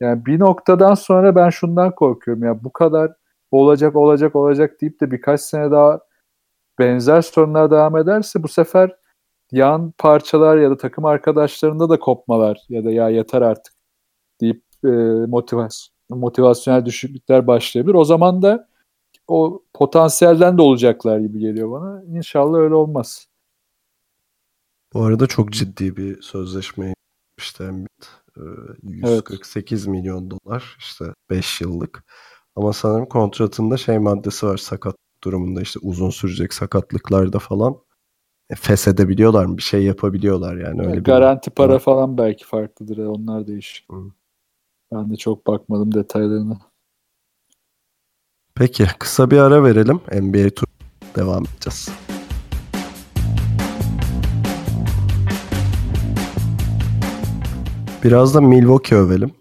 [0.00, 3.12] Yani bir noktadan sonra ben şundan korkuyorum ya bu kadar
[3.50, 6.00] olacak olacak olacak deyip de birkaç sene daha
[6.78, 8.96] benzer sorunlar devam ederse bu sefer
[9.52, 13.74] yan parçalar ya da takım arkadaşlarında da kopmalar ya da ya yeter artık
[14.40, 14.88] deyip e,
[15.28, 17.94] motivasyon, motivasyonel düşüklükler başlayabilir.
[17.94, 18.68] O zaman da
[19.28, 22.02] o potansiyelden de olacaklar gibi geliyor bana.
[22.04, 23.26] İnşallah öyle olmaz.
[24.92, 26.94] Bu arada çok ciddi bir sözleşme
[27.38, 28.04] işte Embiid.
[28.36, 28.40] Ee,
[28.82, 32.04] 148 milyon dolar işte 5 yıllık.
[32.56, 37.76] Ama sanırım kontratında şey maddesi var sakat durumunda işte uzun sürecek sakatlıklarda falan
[38.50, 39.56] e, feshedebiliyorlar mı?
[39.56, 41.82] Bir şey yapabiliyorlar yani öyle bir Garanti para Evet.
[41.82, 42.98] falan belki farklıdır.
[42.98, 43.92] Onlar değişik.
[43.92, 43.96] Hı.
[44.92, 46.58] Ben de çok bakmadım detaylarına.
[48.54, 50.00] Peki kısa bir ara verelim.
[50.12, 50.66] NBA tur
[51.16, 51.88] devam edeceğiz.
[58.04, 59.39] Biraz da Milwaukee övelim.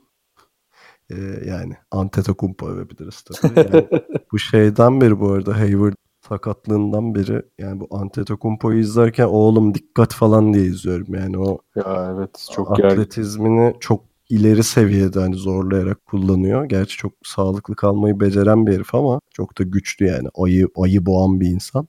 [1.12, 3.56] Ee, yani Antetokounmpo övebiliriz tabii.
[3.74, 3.88] Yani
[4.32, 5.94] bu şeyden beri bu arada Hayward
[6.30, 11.16] sakatlığından beri yani bu Antetokounmpo'yu izlerken oğlum dikkat falan diye izliyorum.
[11.16, 12.90] Yani o Ya evet çok gergin.
[12.90, 16.66] atletizmini çok ileri seviyede hani zorlayarak kullanıyor.
[16.66, 20.28] Gerçi çok sağlıklı kalmayı beceren bir herif ama çok da güçlü yani.
[20.36, 21.88] Ayı, ayı boğan bir insan.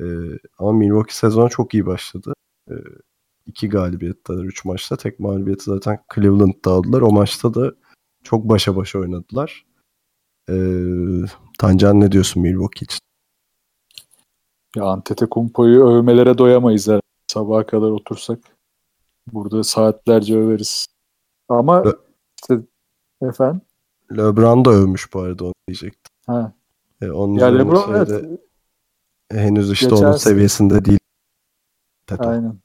[0.00, 0.04] Ee,
[0.58, 2.34] ama Milwaukee sezonu çok iyi başladı.
[2.70, 2.74] Ee,
[3.46, 4.96] iki galibiyetler, üç maçta.
[4.96, 7.00] Tek mağlubiyeti zaten Cleveland'da aldılar.
[7.00, 7.72] O maçta da
[8.26, 9.66] çok başa başa oynadılar.
[10.50, 10.54] Ee,
[11.58, 12.98] Tancan ne diyorsun Milwaukee için?
[14.76, 17.02] Ya Antetokounmpo'yu övmelere doyamayız herhalde.
[17.32, 18.38] Sabaha kadar otursak.
[19.32, 20.86] Burada saatlerce överiz.
[21.48, 21.98] Ama Ö-
[22.42, 22.60] işte
[23.22, 23.60] efendim
[24.12, 26.12] LeBron da övmüş bu arada onu diyecektim.
[26.26, 26.52] ha.
[27.02, 28.40] Ee, onun Ya LeBron şeyde evet,
[29.32, 30.98] henüz işte Geçen onun seviyesinde değil.
[32.06, 32.28] Tato.
[32.28, 32.58] aynen.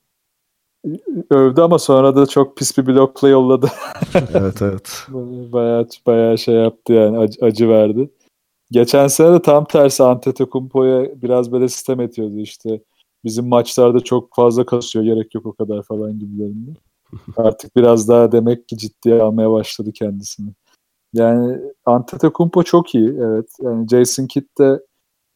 [1.29, 3.71] Övdü ama sonra da çok pis bir blokla yolladı.
[4.33, 5.05] evet evet.
[5.53, 8.09] bayağı bayağı şey yaptı yani acı, acı verdi.
[8.71, 12.81] Geçen sene de tam tersi Antetokounmpo'ya biraz böyle sistem ediyordu işte.
[13.25, 16.71] Bizim maçlarda çok fazla kasıyor gerek yok o kadar falan gibilerinde.
[17.37, 20.49] Artık biraz daha demek ki ciddiye almaya başladı kendisini.
[21.13, 23.49] Yani Antetokounmpo çok iyi evet.
[23.61, 24.79] Yani Jason Kidd de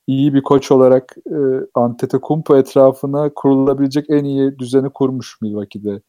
[0.07, 1.35] iyi bir koç olarak e,
[1.73, 6.01] Antetokounmpo etrafına kurulabilecek en iyi düzeni kurmuş Milwaukee'de.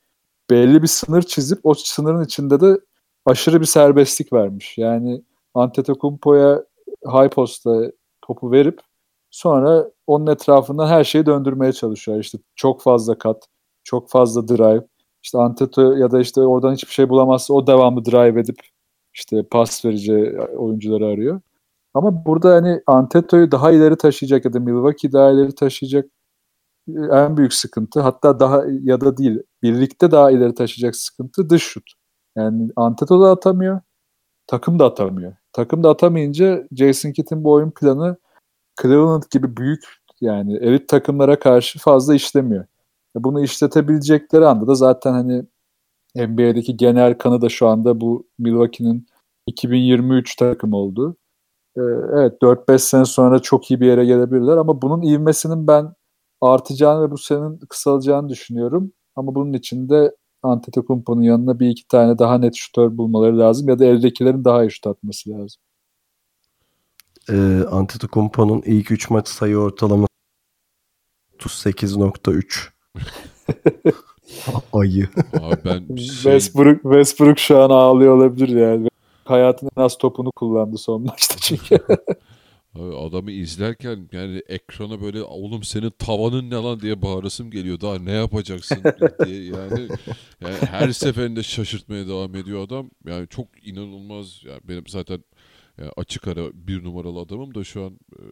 [0.50, 2.80] Belli bir sınır çizip o sınırın içinde de
[3.26, 4.78] aşırı bir serbestlik vermiş.
[4.78, 5.22] Yani
[5.54, 6.64] Antetokounmpo'ya
[7.06, 8.80] high posta topu verip
[9.30, 12.18] sonra onun etrafından her şeyi döndürmeye çalışıyor.
[12.20, 13.48] İşte çok fazla kat,
[13.84, 14.86] çok fazla drive.
[15.22, 18.58] İşte Anteto ya da işte oradan hiçbir şey bulamazsa o devamlı drive edip
[19.14, 21.40] işte pas verici oyuncuları arıyor.
[21.96, 26.10] Ama burada hani Anteto'yu daha ileri taşıyacak ya da Milwaukee daha ileri taşıyacak
[27.12, 31.92] en büyük sıkıntı hatta daha ya da değil birlikte daha ileri taşıyacak sıkıntı dış şut.
[32.36, 33.80] Yani Antetokounmpo da atamıyor.
[34.46, 35.36] Takım da atamıyor.
[35.52, 38.16] Takım da atamayınca Jason Kidd'in bu oyun planı
[38.82, 39.84] Cleveland gibi büyük
[40.20, 42.66] yani elit takımlara karşı fazla işlemiyor.
[43.16, 45.46] Bunu işletebilecekleri anda da zaten hani
[46.16, 49.06] NBA'deki genel kanı da şu anda bu Milwaukee'nin
[49.46, 51.16] 2023 takım oldu.
[51.76, 51.80] Ee,
[52.12, 55.94] evet 4-5 sene sonra çok iyi bir yere gelebilirler ama bunun ivmesinin ben
[56.40, 58.92] artacağını ve bu senenin kısalacağını düşünüyorum.
[59.16, 63.78] Ama bunun için de Antetokounmpo'nun yanına bir iki tane daha net şutör bulmaları lazım ya
[63.78, 65.62] da eldekilerin daha iyi şut atması lazım.
[67.30, 70.08] Ee, Antetokounmpo'nun ilk 3 maç sayı ortalaması
[71.38, 72.68] 38.3
[74.72, 75.08] Ayı.
[75.40, 78.88] Abi ben şey, Westbrook, Westbrook şu an ağlıyor olabilir yani.
[79.26, 81.78] Hayatının en az topunu kullandı son maçta çünkü.
[82.74, 87.80] Abi adamı izlerken yani ekrana böyle oğlum senin tavanın ne lan diye bağırasım geliyor.
[87.80, 88.78] Daha ne yapacaksın
[89.24, 89.88] diye yani,
[90.40, 92.90] yani her seferinde şaşırtmaya devam ediyor adam.
[93.06, 94.40] Yani çok inanılmaz.
[94.44, 95.24] Yani benim zaten
[95.78, 98.22] yani açık ara bir numaralı adamım da şu an e,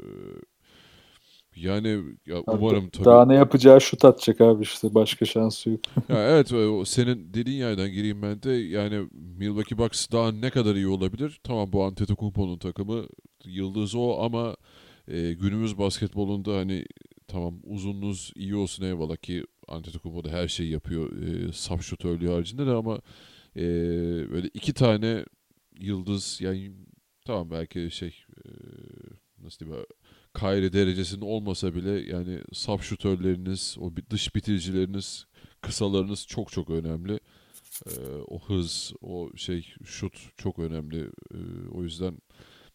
[1.57, 3.05] yani ya umarım tabii.
[3.05, 5.81] Daha ne yapacağı şut atacak abi işte başka şansı yok.
[6.09, 6.49] ya evet
[6.88, 11.40] senin dediğin yerden gireyim ben de yani Milwaukee Bucks daha ne kadar iyi olabilir?
[11.45, 13.07] Tamam bu Antetokounmpo'nun takımı
[13.45, 14.57] yıldız o ama
[15.09, 16.85] e, günümüz basketbolunda hani
[17.29, 22.67] tamam uzunluğunuz iyi olsun eyvallah ki Antetokounmpo da her şeyi yapıyor e, saf şutörlüğü haricinde
[22.67, 23.01] de ama
[23.57, 23.62] e,
[24.31, 25.25] böyle iki tane
[25.81, 26.73] yıldız yani
[27.25, 28.49] tamam belki şey e,
[29.43, 29.85] nasıl diyeyim
[30.38, 35.27] Kyrie derecesinde olmasa bile yani saf şutörleriniz, o dış bitiricileriniz,
[35.61, 37.20] kısalarınız çok çok önemli.
[37.87, 37.90] Ee,
[38.29, 41.11] o hız, o şey şut çok önemli.
[41.35, 41.38] Ee,
[41.73, 42.18] o yüzden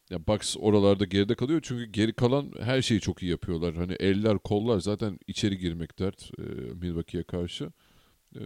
[0.10, 3.76] ya Bucks oralarda geride kalıyor çünkü geri kalan her şeyi çok iyi yapıyorlar.
[3.76, 6.44] Hani eller, kollar zaten içeri girmek dert e,
[6.74, 7.72] Milwaukee'ye karşı.
[8.36, 8.44] E,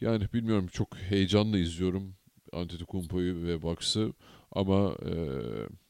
[0.00, 2.14] yani bilmiyorum çok heyecanla izliyorum
[2.52, 4.12] Antetokounmpo'yu ve Bucks'ı
[4.52, 5.12] ama e,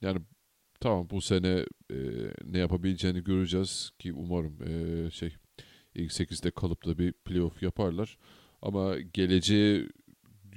[0.02, 0.18] yani
[0.80, 1.96] tamam bu sene e,
[2.44, 5.36] ne yapabileceğini göreceğiz ki umarım e, şey
[5.94, 8.18] ilk 8'de kalıp da bir playoff yaparlar.
[8.62, 9.88] Ama geleceğe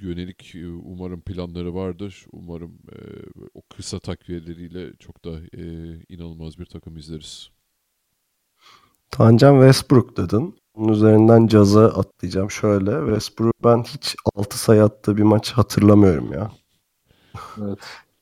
[0.00, 2.26] yönelik e, umarım planları vardır.
[2.32, 2.98] Umarım e,
[3.54, 5.62] o kısa takviyeleriyle çok da e,
[6.08, 7.50] inanılmaz bir takım izleriz.
[9.10, 10.54] Tancan Westbrook dedin.
[10.76, 12.50] Bunun üzerinden caza atlayacağım.
[12.50, 16.52] Şöyle Westbrook ben hiç 6 sayı attığı bir maç hatırlamıyorum ya.
[17.62, 17.78] Evet.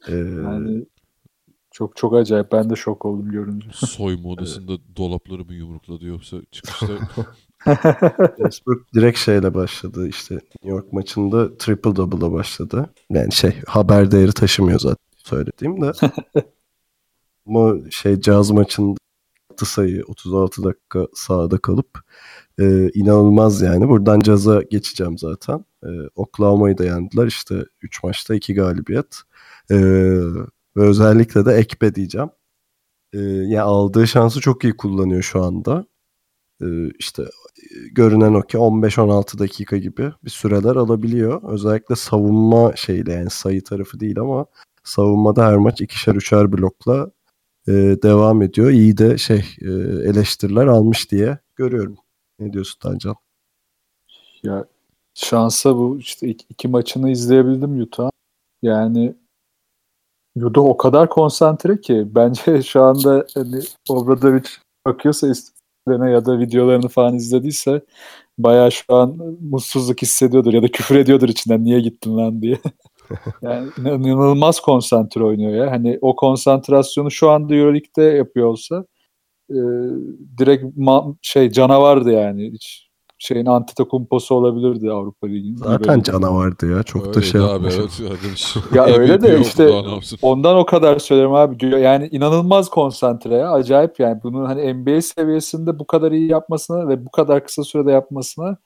[0.09, 0.87] Ee, yani
[1.71, 2.53] çok çok acayip.
[2.53, 3.69] Ben de şok oldum görünce.
[3.87, 6.87] Soyma odasında dolapları mı yumrukladı yoksa çıkışta
[8.37, 10.09] Westbrook direkt şeyle başladı.
[10.09, 12.91] İşte New York maçında triple double'la başladı.
[13.11, 15.93] Yani şey haber değeri taşımıyor zaten söylediğim de.
[17.47, 19.01] Ama şey Caz maçında
[19.61, 22.01] 6 sayı 36 dakika sahada kalıp
[22.59, 23.89] e, inanılmaz yani.
[23.89, 25.65] Buradan Caz'a geçeceğim zaten.
[25.85, 27.27] E, Oklahoma'yı da yendiler.
[27.27, 29.17] İşte 3 maçta 2 galibiyet.
[29.71, 29.77] E,
[30.77, 32.31] ve özellikle de Ekbe diyeceğim.
[33.13, 35.87] E, yani aldığı şansı çok iyi kullanıyor şu anda.
[36.63, 36.67] E,
[36.99, 37.25] işte
[37.93, 41.43] görünen o ki 15-16 dakika gibi bir süreler alabiliyor.
[41.53, 44.47] Özellikle savunma şeyle yani sayı tarafı değil ama
[44.85, 47.11] savunmada her maç ikişer üçer blokla
[47.69, 48.71] e, devam ediyor.
[48.71, 49.71] İyi de şey e,
[50.11, 51.97] eleştiriler almış diye görüyorum.
[52.39, 53.17] Ne diyorsun Tancan?
[54.43, 54.65] Ya
[55.15, 58.11] şansa bu işte iki, iki maçını izleyebildim Utah.
[58.63, 59.15] Yani
[60.41, 64.49] Yudo o kadar konsantre ki bence şu anda hani Obradovic
[64.87, 67.81] bakıyorsa istatistiklerine ya da videolarını falan izlediyse
[68.39, 69.17] bayağı şu an
[69.51, 72.59] mutsuzluk hissediyordur ya da küfür ediyordur içinden niye gittin lan diye.
[73.43, 75.71] yani inanılmaz konsantre oynuyor ya.
[75.71, 78.85] Hani o konsantrasyonu şu anda EuroLeague'de yapıyor olsa
[79.51, 79.59] e,
[80.39, 82.53] direkt ma- şey canavardı yani.
[82.53, 82.90] Hiç
[83.21, 85.57] şeyin Antetokounmpo'su olabilirdi Avrupa Ligi'nin.
[85.57, 86.83] Zaten canavardı ya.
[86.83, 89.71] Çok Öyle da şey abi, evet, Ya öyle de işte
[90.23, 91.67] ondan o kadar söylerim abi.
[91.67, 93.53] Yani inanılmaz konsantre ya.
[93.53, 94.23] Acayip yani.
[94.23, 98.57] Bunu hani NBA seviyesinde bu kadar iyi yapmasına ve bu kadar kısa sürede yapmasına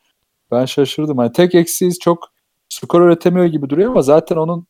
[0.51, 1.19] ben şaşırdım.
[1.19, 2.29] Hani tek eksiği çok
[2.69, 4.67] skor üretemiyor gibi duruyor ama zaten onun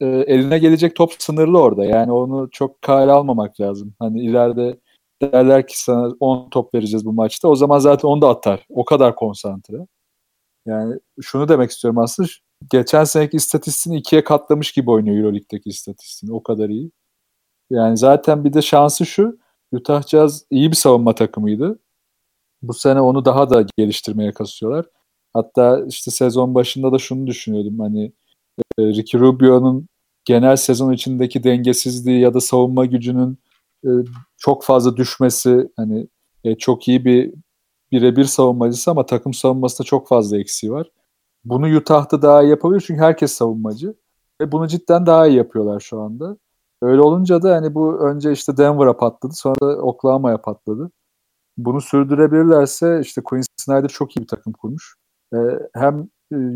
[0.00, 1.84] e, eline gelecek top sınırlı orada.
[1.84, 3.94] Yani onu çok kale almamak lazım.
[3.98, 4.78] Hani ileride
[5.22, 7.48] derler ki sana 10 top vereceğiz bu maçta.
[7.48, 8.66] O zaman zaten onu da atar.
[8.68, 9.76] O kadar konsantre.
[10.66, 12.28] Yani şunu demek istiyorum aslında.
[12.70, 16.36] Geçen seneki istatistiğini ikiye katlamış gibi oynuyor Euroleague'deki istatistiğini.
[16.36, 16.90] O kadar iyi.
[17.70, 19.38] Yani zaten bir de şansı şu.
[19.72, 21.78] Utah Jazz iyi bir savunma takımıydı.
[22.62, 24.86] Bu sene onu daha da geliştirmeye kasıyorlar.
[25.34, 27.80] Hatta işte sezon başında da şunu düşünüyordum.
[27.80, 28.12] Hani
[28.78, 29.88] e, Ricky Rubio'nun
[30.24, 33.38] genel sezon içindeki dengesizliği ya da savunma gücünün
[33.84, 33.90] e,
[34.38, 36.08] çok fazla düşmesi hani
[36.44, 37.34] e, çok iyi bir
[37.92, 40.90] birebir savunmacısı ama takım savunmasında çok fazla eksiği var.
[41.44, 43.94] bunu Utah'da daha iyi yapabilir çünkü herkes savunmacı.
[44.40, 46.36] Ve bunu cidden daha iyi yapıyorlar şu anda.
[46.82, 50.90] Öyle olunca da hani bu önce işte Denver'a patladı sonra da Oklahoma'ya patladı.
[51.56, 54.96] Bunu sürdürebilirlerse işte Quinn Snyder çok iyi bir takım kurmuş.
[55.34, 55.38] Ee,
[55.74, 56.08] hem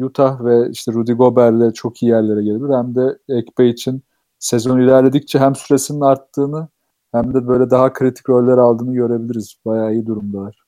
[0.02, 4.02] Utah ve işte Rudy Gobert'le çok iyi yerlere gelebilir hem de Ekpe için
[4.38, 6.68] sezon ilerledikçe hem süresinin arttığını
[7.16, 9.56] hem de böyle daha kritik roller aldığını görebiliriz.
[9.64, 10.66] Bayağı iyi durumdalar.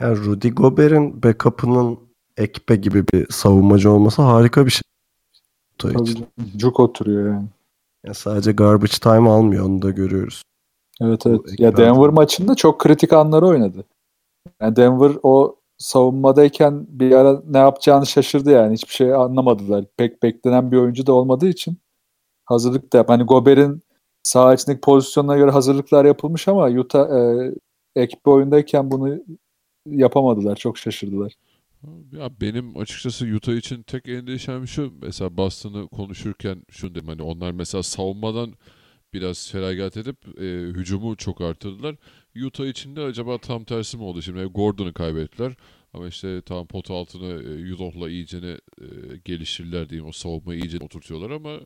[0.00, 1.98] Ya Rudy Gobert'in backup'ının
[2.36, 4.82] Ekpe gibi bir savunmacı olması harika bir şey.
[5.78, 5.94] Tabii,
[6.56, 7.48] cuk oturuyor yani.
[8.06, 10.42] Ya sadece garbage time almıyor onu da görüyoruz.
[11.00, 11.40] Evet evet.
[11.58, 13.84] Ya Denver maçında çok kritik anları oynadı.
[14.60, 18.74] Yani Denver o savunmadayken bir ara ne yapacağını şaşırdı yani.
[18.74, 19.84] Hiçbir şey anlamadılar.
[19.96, 21.78] Pek beklenen bir oyuncu da olmadığı için
[22.44, 23.08] hazırlık da yap.
[23.08, 23.82] Hani Gober'in
[24.22, 27.50] sağ içindeki pozisyonuna göre hazırlıklar yapılmış ama Utah e,
[27.96, 29.18] ekip oyundayken bunu
[29.86, 30.56] yapamadılar.
[30.56, 31.32] Çok şaşırdılar.
[32.12, 34.92] Ya benim açıkçası Utah için tek endişem şu.
[35.02, 38.52] Mesela Boston'ı konuşurken şunu dedim hani onlar mesela savunmadan
[39.12, 40.44] biraz feragat edip e,
[40.78, 41.96] hücumu çok artırdılar.
[42.46, 44.22] Utah için de acaba tam tersi mi oldu?
[44.22, 45.52] Şimdi Gordon'u kaybettiler.
[45.92, 48.86] Ama işte tam pot altına e, Utah'la iyicene e,
[49.24, 50.08] geliştirirler diyeyim.
[50.08, 51.60] O savunmayı iyice oturtuyorlar ama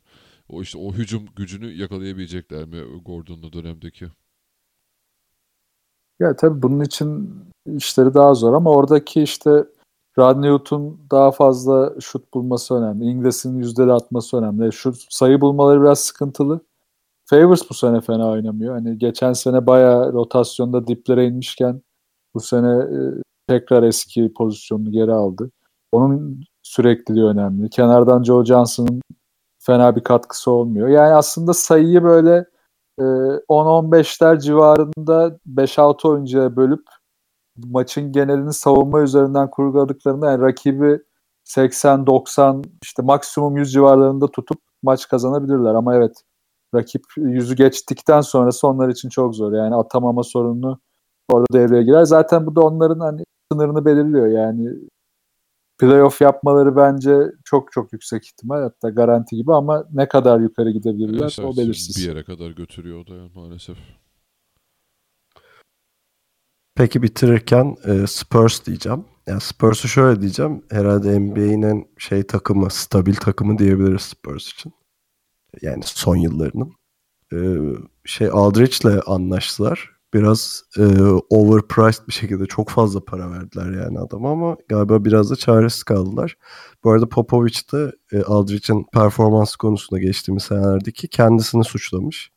[0.48, 4.06] o işte o hücum gücünü yakalayabilecekler mi Gordon'lu dönemdeki?
[6.20, 7.34] Ya tabii bunun için
[7.66, 9.64] işleri daha zor ama oradaki işte
[10.18, 13.04] Radneyut'un daha fazla şut bulması önemli.
[13.04, 14.72] İngiliz'in yüzdeli atması önemli.
[14.72, 16.60] Şu sayı bulmaları biraz sıkıntılı.
[17.26, 18.74] Favors bu sene fena oynamıyor.
[18.74, 21.82] Hani geçen sene bayağı rotasyonda diplere inmişken
[22.34, 22.98] bu sene e,
[23.48, 25.50] tekrar eski pozisyonunu geri aldı.
[25.92, 27.70] Onun sürekliliği önemli.
[27.70, 29.00] Kenardan Joe Johnson'ın
[29.66, 30.88] fena bir katkısı olmuyor.
[30.88, 32.46] Yani aslında sayıyı böyle
[32.98, 36.82] e, 10-15'ler civarında 5-6 oyuncuya bölüp
[37.56, 41.00] maçın genelini savunma üzerinden kurguladıklarında yani rakibi
[41.44, 45.74] 80-90 işte maksimum 100 civarlarında tutup maç kazanabilirler.
[45.74, 46.22] Ama evet
[46.74, 49.52] rakip yüzü geçtikten sonrası onlar için çok zor.
[49.52, 50.78] Yani atamama sorunu
[51.30, 52.04] orada devreye girer.
[52.04, 54.26] Zaten bu da onların hani sınırını belirliyor.
[54.26, 54.70] Yani
[55.78, 61.36] playoff yapmaları bence çok çok yüksek ihtimal hatta garanti gibi ama ne kadar yukarı gidebilirler
[61.38, 61.96] evet, o belirsiz.
[61.96, 63.76] Bir yere kadar götürüyor o da yani maalesef.
[66.76, 69.04] Peki bitirirken e, Spurs diyeceğim.
[69.26, 70.62] Yani Spurs'u şöyle diyeceğim.
[70.70, 74.72] Herhalde NBA'nin şey takımı, stabil takımı diyebiliriz Spurs için.
[75.62, 76.72] Yani son yıllarının.
[77.32, 77.38] E,
[78.04, 79.90] şey Aldridge'le anlaştılar.
[80.14, 80.82] Biraz e,
[81.30, 86.36] overpriced bir şekilde çok fazla para verdiler yani adama ama galiba biraz da çaresiz kaldılar.
[86.84, 92.30] Bu arada Popovic de e, Aldridge'in performans konusunda geçtiğimiz senelerdeki kendisini suçlamış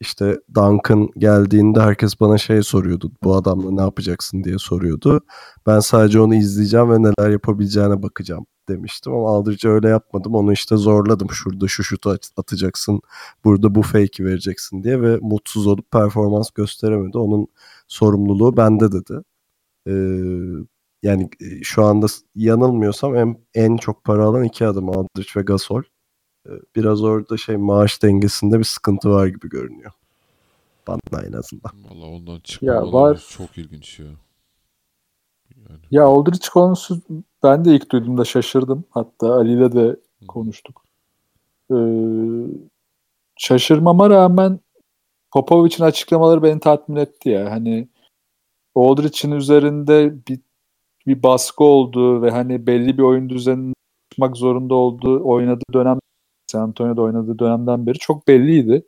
[0.00, 3.12] işte Duncan geldiğinde herkes bana şey soruyordu.
[3.22, 5.20] Bu adamla ne yapacaksın diye soruyordu.
[5.66, 10.34] Ben sadece onu izleyeceğim ve neler yapabileceğine bakacağım demiştim ama Aldridge'e öyle yapmadım.
[10.34, 11.30] Onu işte zorladım.
[11.30, 13.00] Şurada şu şutu atacaksın.
[13.44, 17.18] Burada bu fake'i vereceksin diye ve mutsuz olup performans gösteremedi.
[17.18, 17.46] Onun
[17.88, 19.22] sorumluluğu bende dedi.
[19.88, 19.92] Ee,
[21.02, 21.30] yani
[21.62, 25.82] şu anda yanılmıyorsam en, en çok para alan iki adam Aldridge ve Gasol.
[26.46, 29.92] Ee, biraz orada şey maaş dengesinde bir sıkıntı var gibi görünüyor.
[30.86, 31.72] Bana en azından.
[31.90, 33.26] Valla ondan ya var.
[33.30, 34.06] çok ilginç ya.
[35.56, 35.80] Yani.
[35.90, 37.02] Ya Aldrich konusu
[37.46, 38.84] ben de ilk duyduğumda şaşırdım.
[38.90, 39.96] Hatta Ali ile de
[40.28, 40.82] konuştuk.
[41.70, 41.76] Ee,
[43.36, 44.60] şaşırmama rağmen
[45.32, 47.50] Popovic'in açıklamaları beni tatmin etti ya.
[47.50, 47.88] Hani
[48.74, 50.40] Aldrich'in üzerinde bir
[51.06, 53.74] bir baskı olduğu ve hani belli bir oyun düzenini
[54.10, 55.98] çıkmak zorunda olduğu oynadığı dönem
[56.46, 58.86] San Antonio'da oynadığı dönemden beri çok belliydi.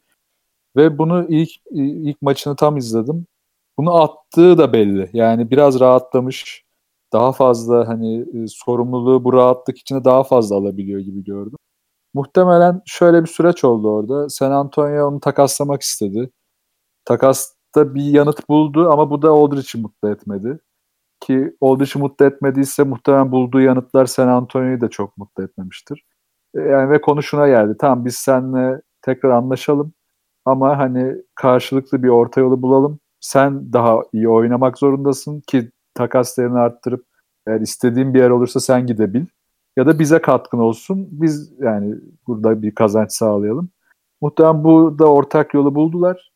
[0.76, 3.26] Ve bunu ilk ilk maçını tam izledim.
[3.78, 5.10] Bunu attığı da belli.
[5.12, 6.67] Yani biraz rahatlamış.
[7.12, 11.58] Daha fazla hani e, sorumluluğu bu rahatlık içine daha fazla alabiliyor gibi gördüm.
[12.14, 14.28] Muhtemelen şöyle bir süreç oldu orada.
[14.28, 16.30] San Antonio onu takaslamak istedi.
[17.04, 20.60] Takasta bir yanıt buldu ama bu da Aldrich'i mutlu etmedi.
[21.20, 26.04] Ki Aldrich'i mutlu etmediyse muhtemelen bulduğu yanıtlar San Antonio'yu da çok mutlu etmemiştir.
[26.54, 27.76] E, yani ve konu şuna geldi.
[27.80, 29.92] Tamam biz seninle tekrar anlaşalım
[30.44, 33.00] ama hani karşılıklı bir orta yolu bulalım.
[33.20, 37.06] Sen daha iyi oynamak zorundasın ki takas değerini arttırıp
[37.48, 39.26] eğer istediğin bir yer olursa sen gidebil.
[39.76, 41.08] Ya da bize katkın olsun.
[41.10, 41.94] Biz yani
[42.26, 43.70] burada bir kazanç sağlayalım.
[44.20, 46.32] Muhtemelen bu da ortak yolu buldular.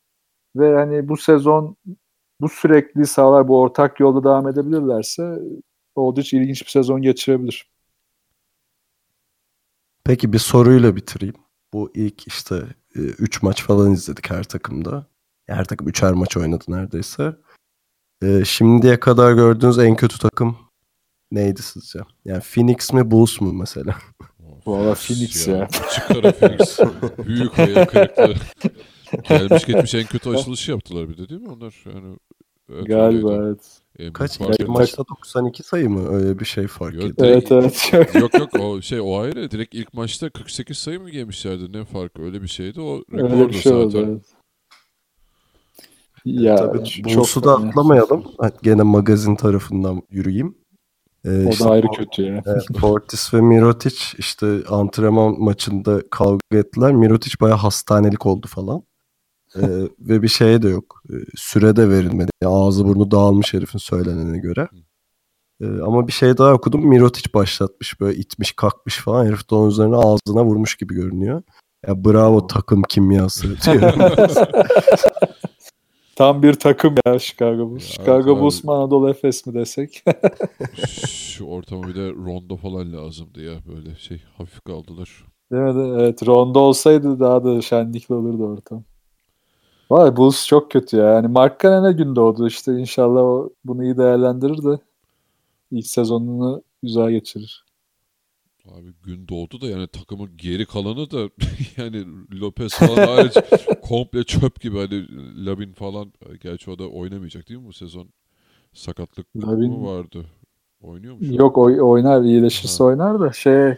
[0.57, 1.77] Ve hani bu sezon
[2.41, 5.39] bu sürekli sağlar bu ortak yolda devam edebilirlerse
[5.95, 7.71] Oldrich ilginç bir sezon geçirebilir.
[10.05, 11.35] Peki bir soruyla bitireyim.
[11.73, 12.63] Bu ilk işte
[12.95, 15.07] 3 e, maç falan izledik her takımda.
[15.47, 17.37] Her takım 3'er maç oynadı neredeyse.
[18.23, 20.57] E, şimdiye kadar gördüğünüz en kötü takım
[21.35, 21.99] neydi sizce?
[22.25, 23.95] Yani Phoenix mi Bulls mu mesela?
[24.67, 25.63] Valla Phoenix ya.
[25.87, 26.79] Açık ara Phoenix.
[27.27, 28.35] Büyük hayal kırıklığı.
[29.29, 31.75] Gelmiş geçmiş en kötü açılışı yaptılar bir de değil mi onlar?
[31.95, 32.17] Yani,
[32.73, 33.47] evet, Galiba öyleydi.
[33.49, 33.79] evet.
[33.99, 34.41] Büyük Kaç?
[34.41, 34.69] etmez.
[34.69, 36.09] maçta 92 sayı mı?
[36.09, 37.29] Öyle bir şey fark Yok, ediyor.
[37.29, 37.93] Evet evet.
[38.21, 39.51] yok yok o şey o ayrı.
[39.51, 41.73] Direkt ilk maçta 48 sayı mı yemişlerdi?
[41.79, 42.23] Ne farkı?
[42.23, 42.81] Öyle bir şeydi.
[42.81, 43.91] O Öyle rekordu bir şey oldu.
[43.91, 44.09] zaten.
[44.11, 44.23] Evet.
[46.25, 48.25] Ya Tabii Bulls'u da atlamayalım.
[48.39, 50.55] Ha, Gene magazin tarafından yürüyeyim.
[51.25, 52.43] Ee, O işte da ayrı kötü ya.
[52.47, 56.93] Evet, Portis ve Mirotic işte antrenman maçında kavga ettiler.
[56.93, 58.83] Mirotic bayağı hastanelik oldu falan.
[59.57, 59.61] Ee,
[60.01, 61.03] ve bir şey de yok.
[61.11, 62.31] Ee, süre de verilmedi.
[62.43, 64.69] Yani ağzı burnu dağılmış herifin söylenene göre.
[65.61, 66.89] Ee, ama bir şey daha okudum.
[66.89, 69.27] Mirotic başlatmış böyle itmiş kalkmış falan.
[69.27, 71.43] Herif de onun üzerine ağzına vurmuş gibi görünüyor.
[71.87, 74.01] Ya bravo takım kimyası diyorum.
[76.23, 77.83] Tam bir takım ya Chicago Bulls.
[77.83, 78.41] Ya, Chicago.
[78.41, 80.05] Bulls mu Anadolu Efes mi desek?
[81.07, 83.53] Şu ortama bir de rondo falan lazımdı ya.
[83.69, 85.25] Böyle şey hafif kaldılar.
[85.53, 86.01] Değil mi?
[86.01, 88.85] Evet Rondo olsaydı daha da şenlikli olurdu ortam.
[89.91, 91.05] Vay Bulls çok kötü ya.
[91.05, 94.79] Yani Mark Canon'a gün doğdu işte inşallah o bunu iyi değerlendirir de
[95.71, 97.65] ilk sezonunu güzel geçirir.
[98.69, 101.31] Abi gün doğdu da yani takımın geri kalanı da
[101.77, 102.07] yani
[102.41, 103.35] Lopez falan hariç
[103.83, 105.07] komple çöp gibi hani
[105.47, 108.09] Labin falan gerçi o da oynamayacak değil mi bu sezon?
[108.73, 110.25] Sakatlık Lavin- mı vardı?
[110.83, 111.21] Oynuyor mu?
[111.21, 112.89] Yok oy- oynar iyileşirse Ha.
[112.91, 113.77] oynar da şey e,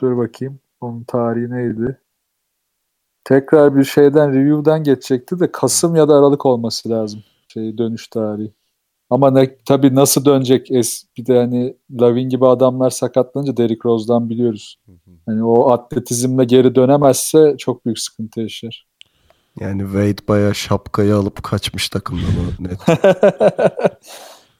[0.00, 1.98] dur bakayım onun tarihi neydi?
[3.24, 7.24] Tekrar bir şeyden review'dan geçecekti de Kasım ya da Aralık olması lazım.
[7.48, 8.52] Şey dönüş tarihi.
[9.14, 14.30] Ama ne, tabii nasıl dönecek es bir de hani Lavin gibi adamlar sakatlanınca Derrick Rose'dan
[14.30, 14.76] biliyoruz.
[14.86, 15.10] Hı hı.
[15.26, 18.86] Hani o atletizmle geri dönemezse çok büyük sıkıntı yaşar.
[19.60, 22.78] yani Wade bayağı şapkayı alıp kaçmış takımdan o net.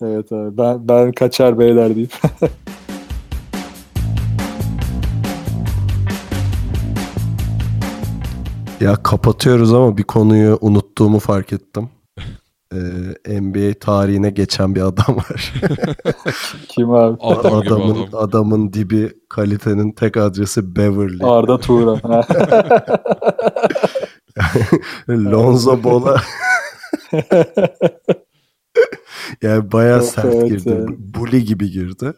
[0.02, 2.12] evet abi ben ben kaçar beyler deyip.
[8.80, 11.88] Ya kapatıyoruz ama bir konuyu unuttuğumu fark ettim.
[12.74, 15.52] Ee, NBA tarihine geçen bir adam var.
[16.68, 17.16] Kim abi?
[17.20, 18.08] Adam adamın adam.
[18.22, 21.18] adamın dibi kalitenin tek adresi Beverly.
[21.24, 22.00] Arda Turan.
[25.08, 26.20] Lonzo Ball'a
[29.42, 30.74] yani bayağı Evet, sert evet, girdi.
[30.78, 30.88] evet.
[30.98, 32.12] Bully gibi girdi.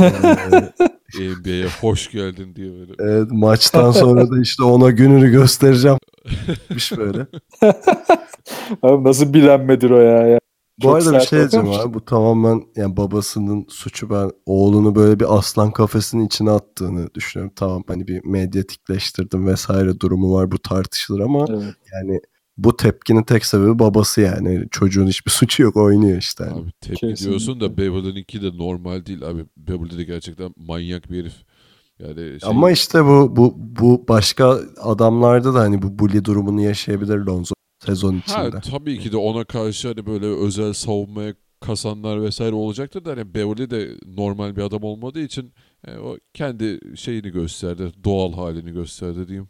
[0.00, 2.92] Ee, NBA'ye hoş geldin diye böyle.
[2.98, 5.98] evet, maçtan sonra da işte ona gününü göstereceğim.
[6.96, 7.26] Böyle.
[8.82, 10.26] Abi nasıl bilenmedir o ya?
[10.26, 10.38] ya.
[10.78, 11.94] Bu Çok arada bir şey diyeceğim abi.
[11.94, 17.52] Bu tamamen yani babasının suçu ben oğlunu böyle bir aslan kafesinin içine attığını düşünüyorum.
[17.56, 21.74] Tamam hani bir medyatikleştirdim vesaire durumu var bu tartışılır ama Evet.
[21.94, 22.20] yani
[22.56, 24.64] bu tepkinin tek sebebi babası yani.
[24.70, 26.44] Çocuğun hiçbir suçu yok oynuyor işte.
[26.44, 26.60] Yani.
[26.60, 27.28] Abi tepki Kesinlikle.
[27.28, 29.44] diyorsun da Beverly'ninki de normal değil abi.
[29.56, 31.34] Beverly de gerçekten manyak bir herif.
[31.98, 37.16] Yani şey, Ama işte bu bu bu başka adamlarda da hani bu bully durumunu yaşayabilir
[37.18, 37.54] Lonzo
[37.86, 38.60] sezon Ha, içinde.
[38.70, 43.70] tabii ki de ona karşı hani böyle özel savunmaya kasanlar vesaire olacaktır da hani Beverly
[43.70, 45.52] de normal bir adam olmadığı için
[45.86, 49.48] e, o kendi şeyini gösterdi, doğal halini gösterdi diyeyim.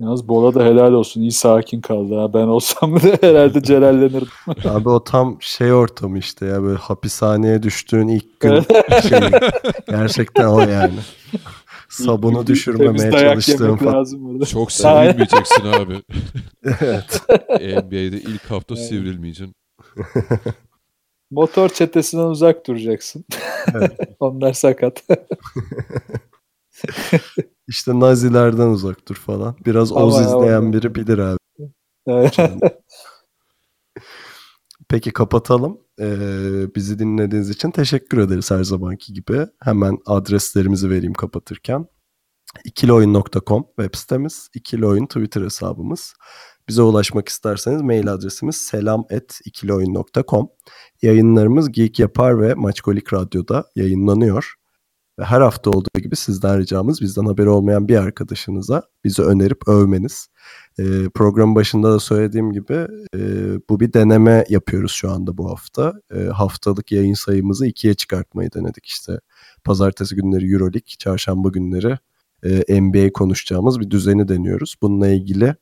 [0.00, 1.20] Yalnız Bola da helal olsun.
[1.20, 2.14] İyi sakin kaldı.
[2.18, 2.34] Ha.
[2.34, 4.28] Ben olsam da herhalde celallenirdim.
[4.68, 8.60] Abi o tam şey ortamı işte ya böyle hapishaneye düştüğün ilk gün
[9.08, 9.20] şey.
[9.88, 10.94] Gerçekten o yani.
[11.88, 13.94] Sabunu düşürmemeye çalıştığım falan.
[13.94, 14.40] lazım.
[14.44, 16.02] Çok sivrilmeyeceksin abi.
[16.80, 17.20] Evet.
[17.60, 19.54] NBA'de ilk hafta sivrilmeyeceksin.
[21.30, 23.24] Motor çetesinden uzak duracaksın.
[23.74, 23.92] Evet.
[24.20, 25.02] Onlar sakat.
[27.68, 29.56] İşte Nazilerden uzak dur falan.
[29.66, 31.38] Biraz Ama Oz izleyen orada- biri bilir abi.
[32.06, 32.36] Evet.
[34.94, 35.80] Peki kapatalım.
[36.00, 39.46] Ee, bizi dinlediğiniz için teşekkür ederiz her zamanki gibi.
[39.62, 41.86] Hemen adreslerimizi vereyim kapatırken.
[42.64, 46.14] ikilioyun.com web sitemiz, ikilioyun Twitter hesabımız.
[46.68, 50.48] Bize ulaşmak isterseniz mail adresimiz selam@ikilioyun.com.
[51.02, 54.54] Yayınlarımız Geek Yapar ve Maçkolik Radyo'da yayınlanıyor.
[55.18, 60.28] Ve her hafta olduğu gibi sizden ricamız bizden haberi olmayan bir arkadaşınıza bizi önerip övmeniz.
[60.78, 60.84] Ee,
[61.14, 62.86] program başında da söylediğim gibi
[63.16, 63.20] e,
[63.70, 65.92] bu bir deneme yapıyoruz şu anda bu hafta.
[66.14, 69.20] E, haftalık yayın sayımızı ikiye çıkartmayı denedik işte.
[69.64, 71.98] Pazartesi günleri Euroleague, çarşamba günleri
[72.42, 74.74] e, NBA konuşacağımız bir düzeni deniyoruz.
[74.82, 75.54] Bununla ilgili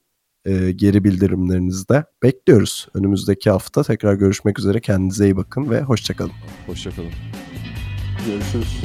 [0.45, 2.89] e, geri bildirimlerinizi de bekliyoruz.
[2.95, 4.81] Önümüzdeki hafta tekrar görüşmek üzere.
[4.81, 6.33] Kendinize iyi bakın ve hoşçakalın.
[6.67, 7.11] Hoşçakalın.
[8.27, 8.83] Görüşürüz.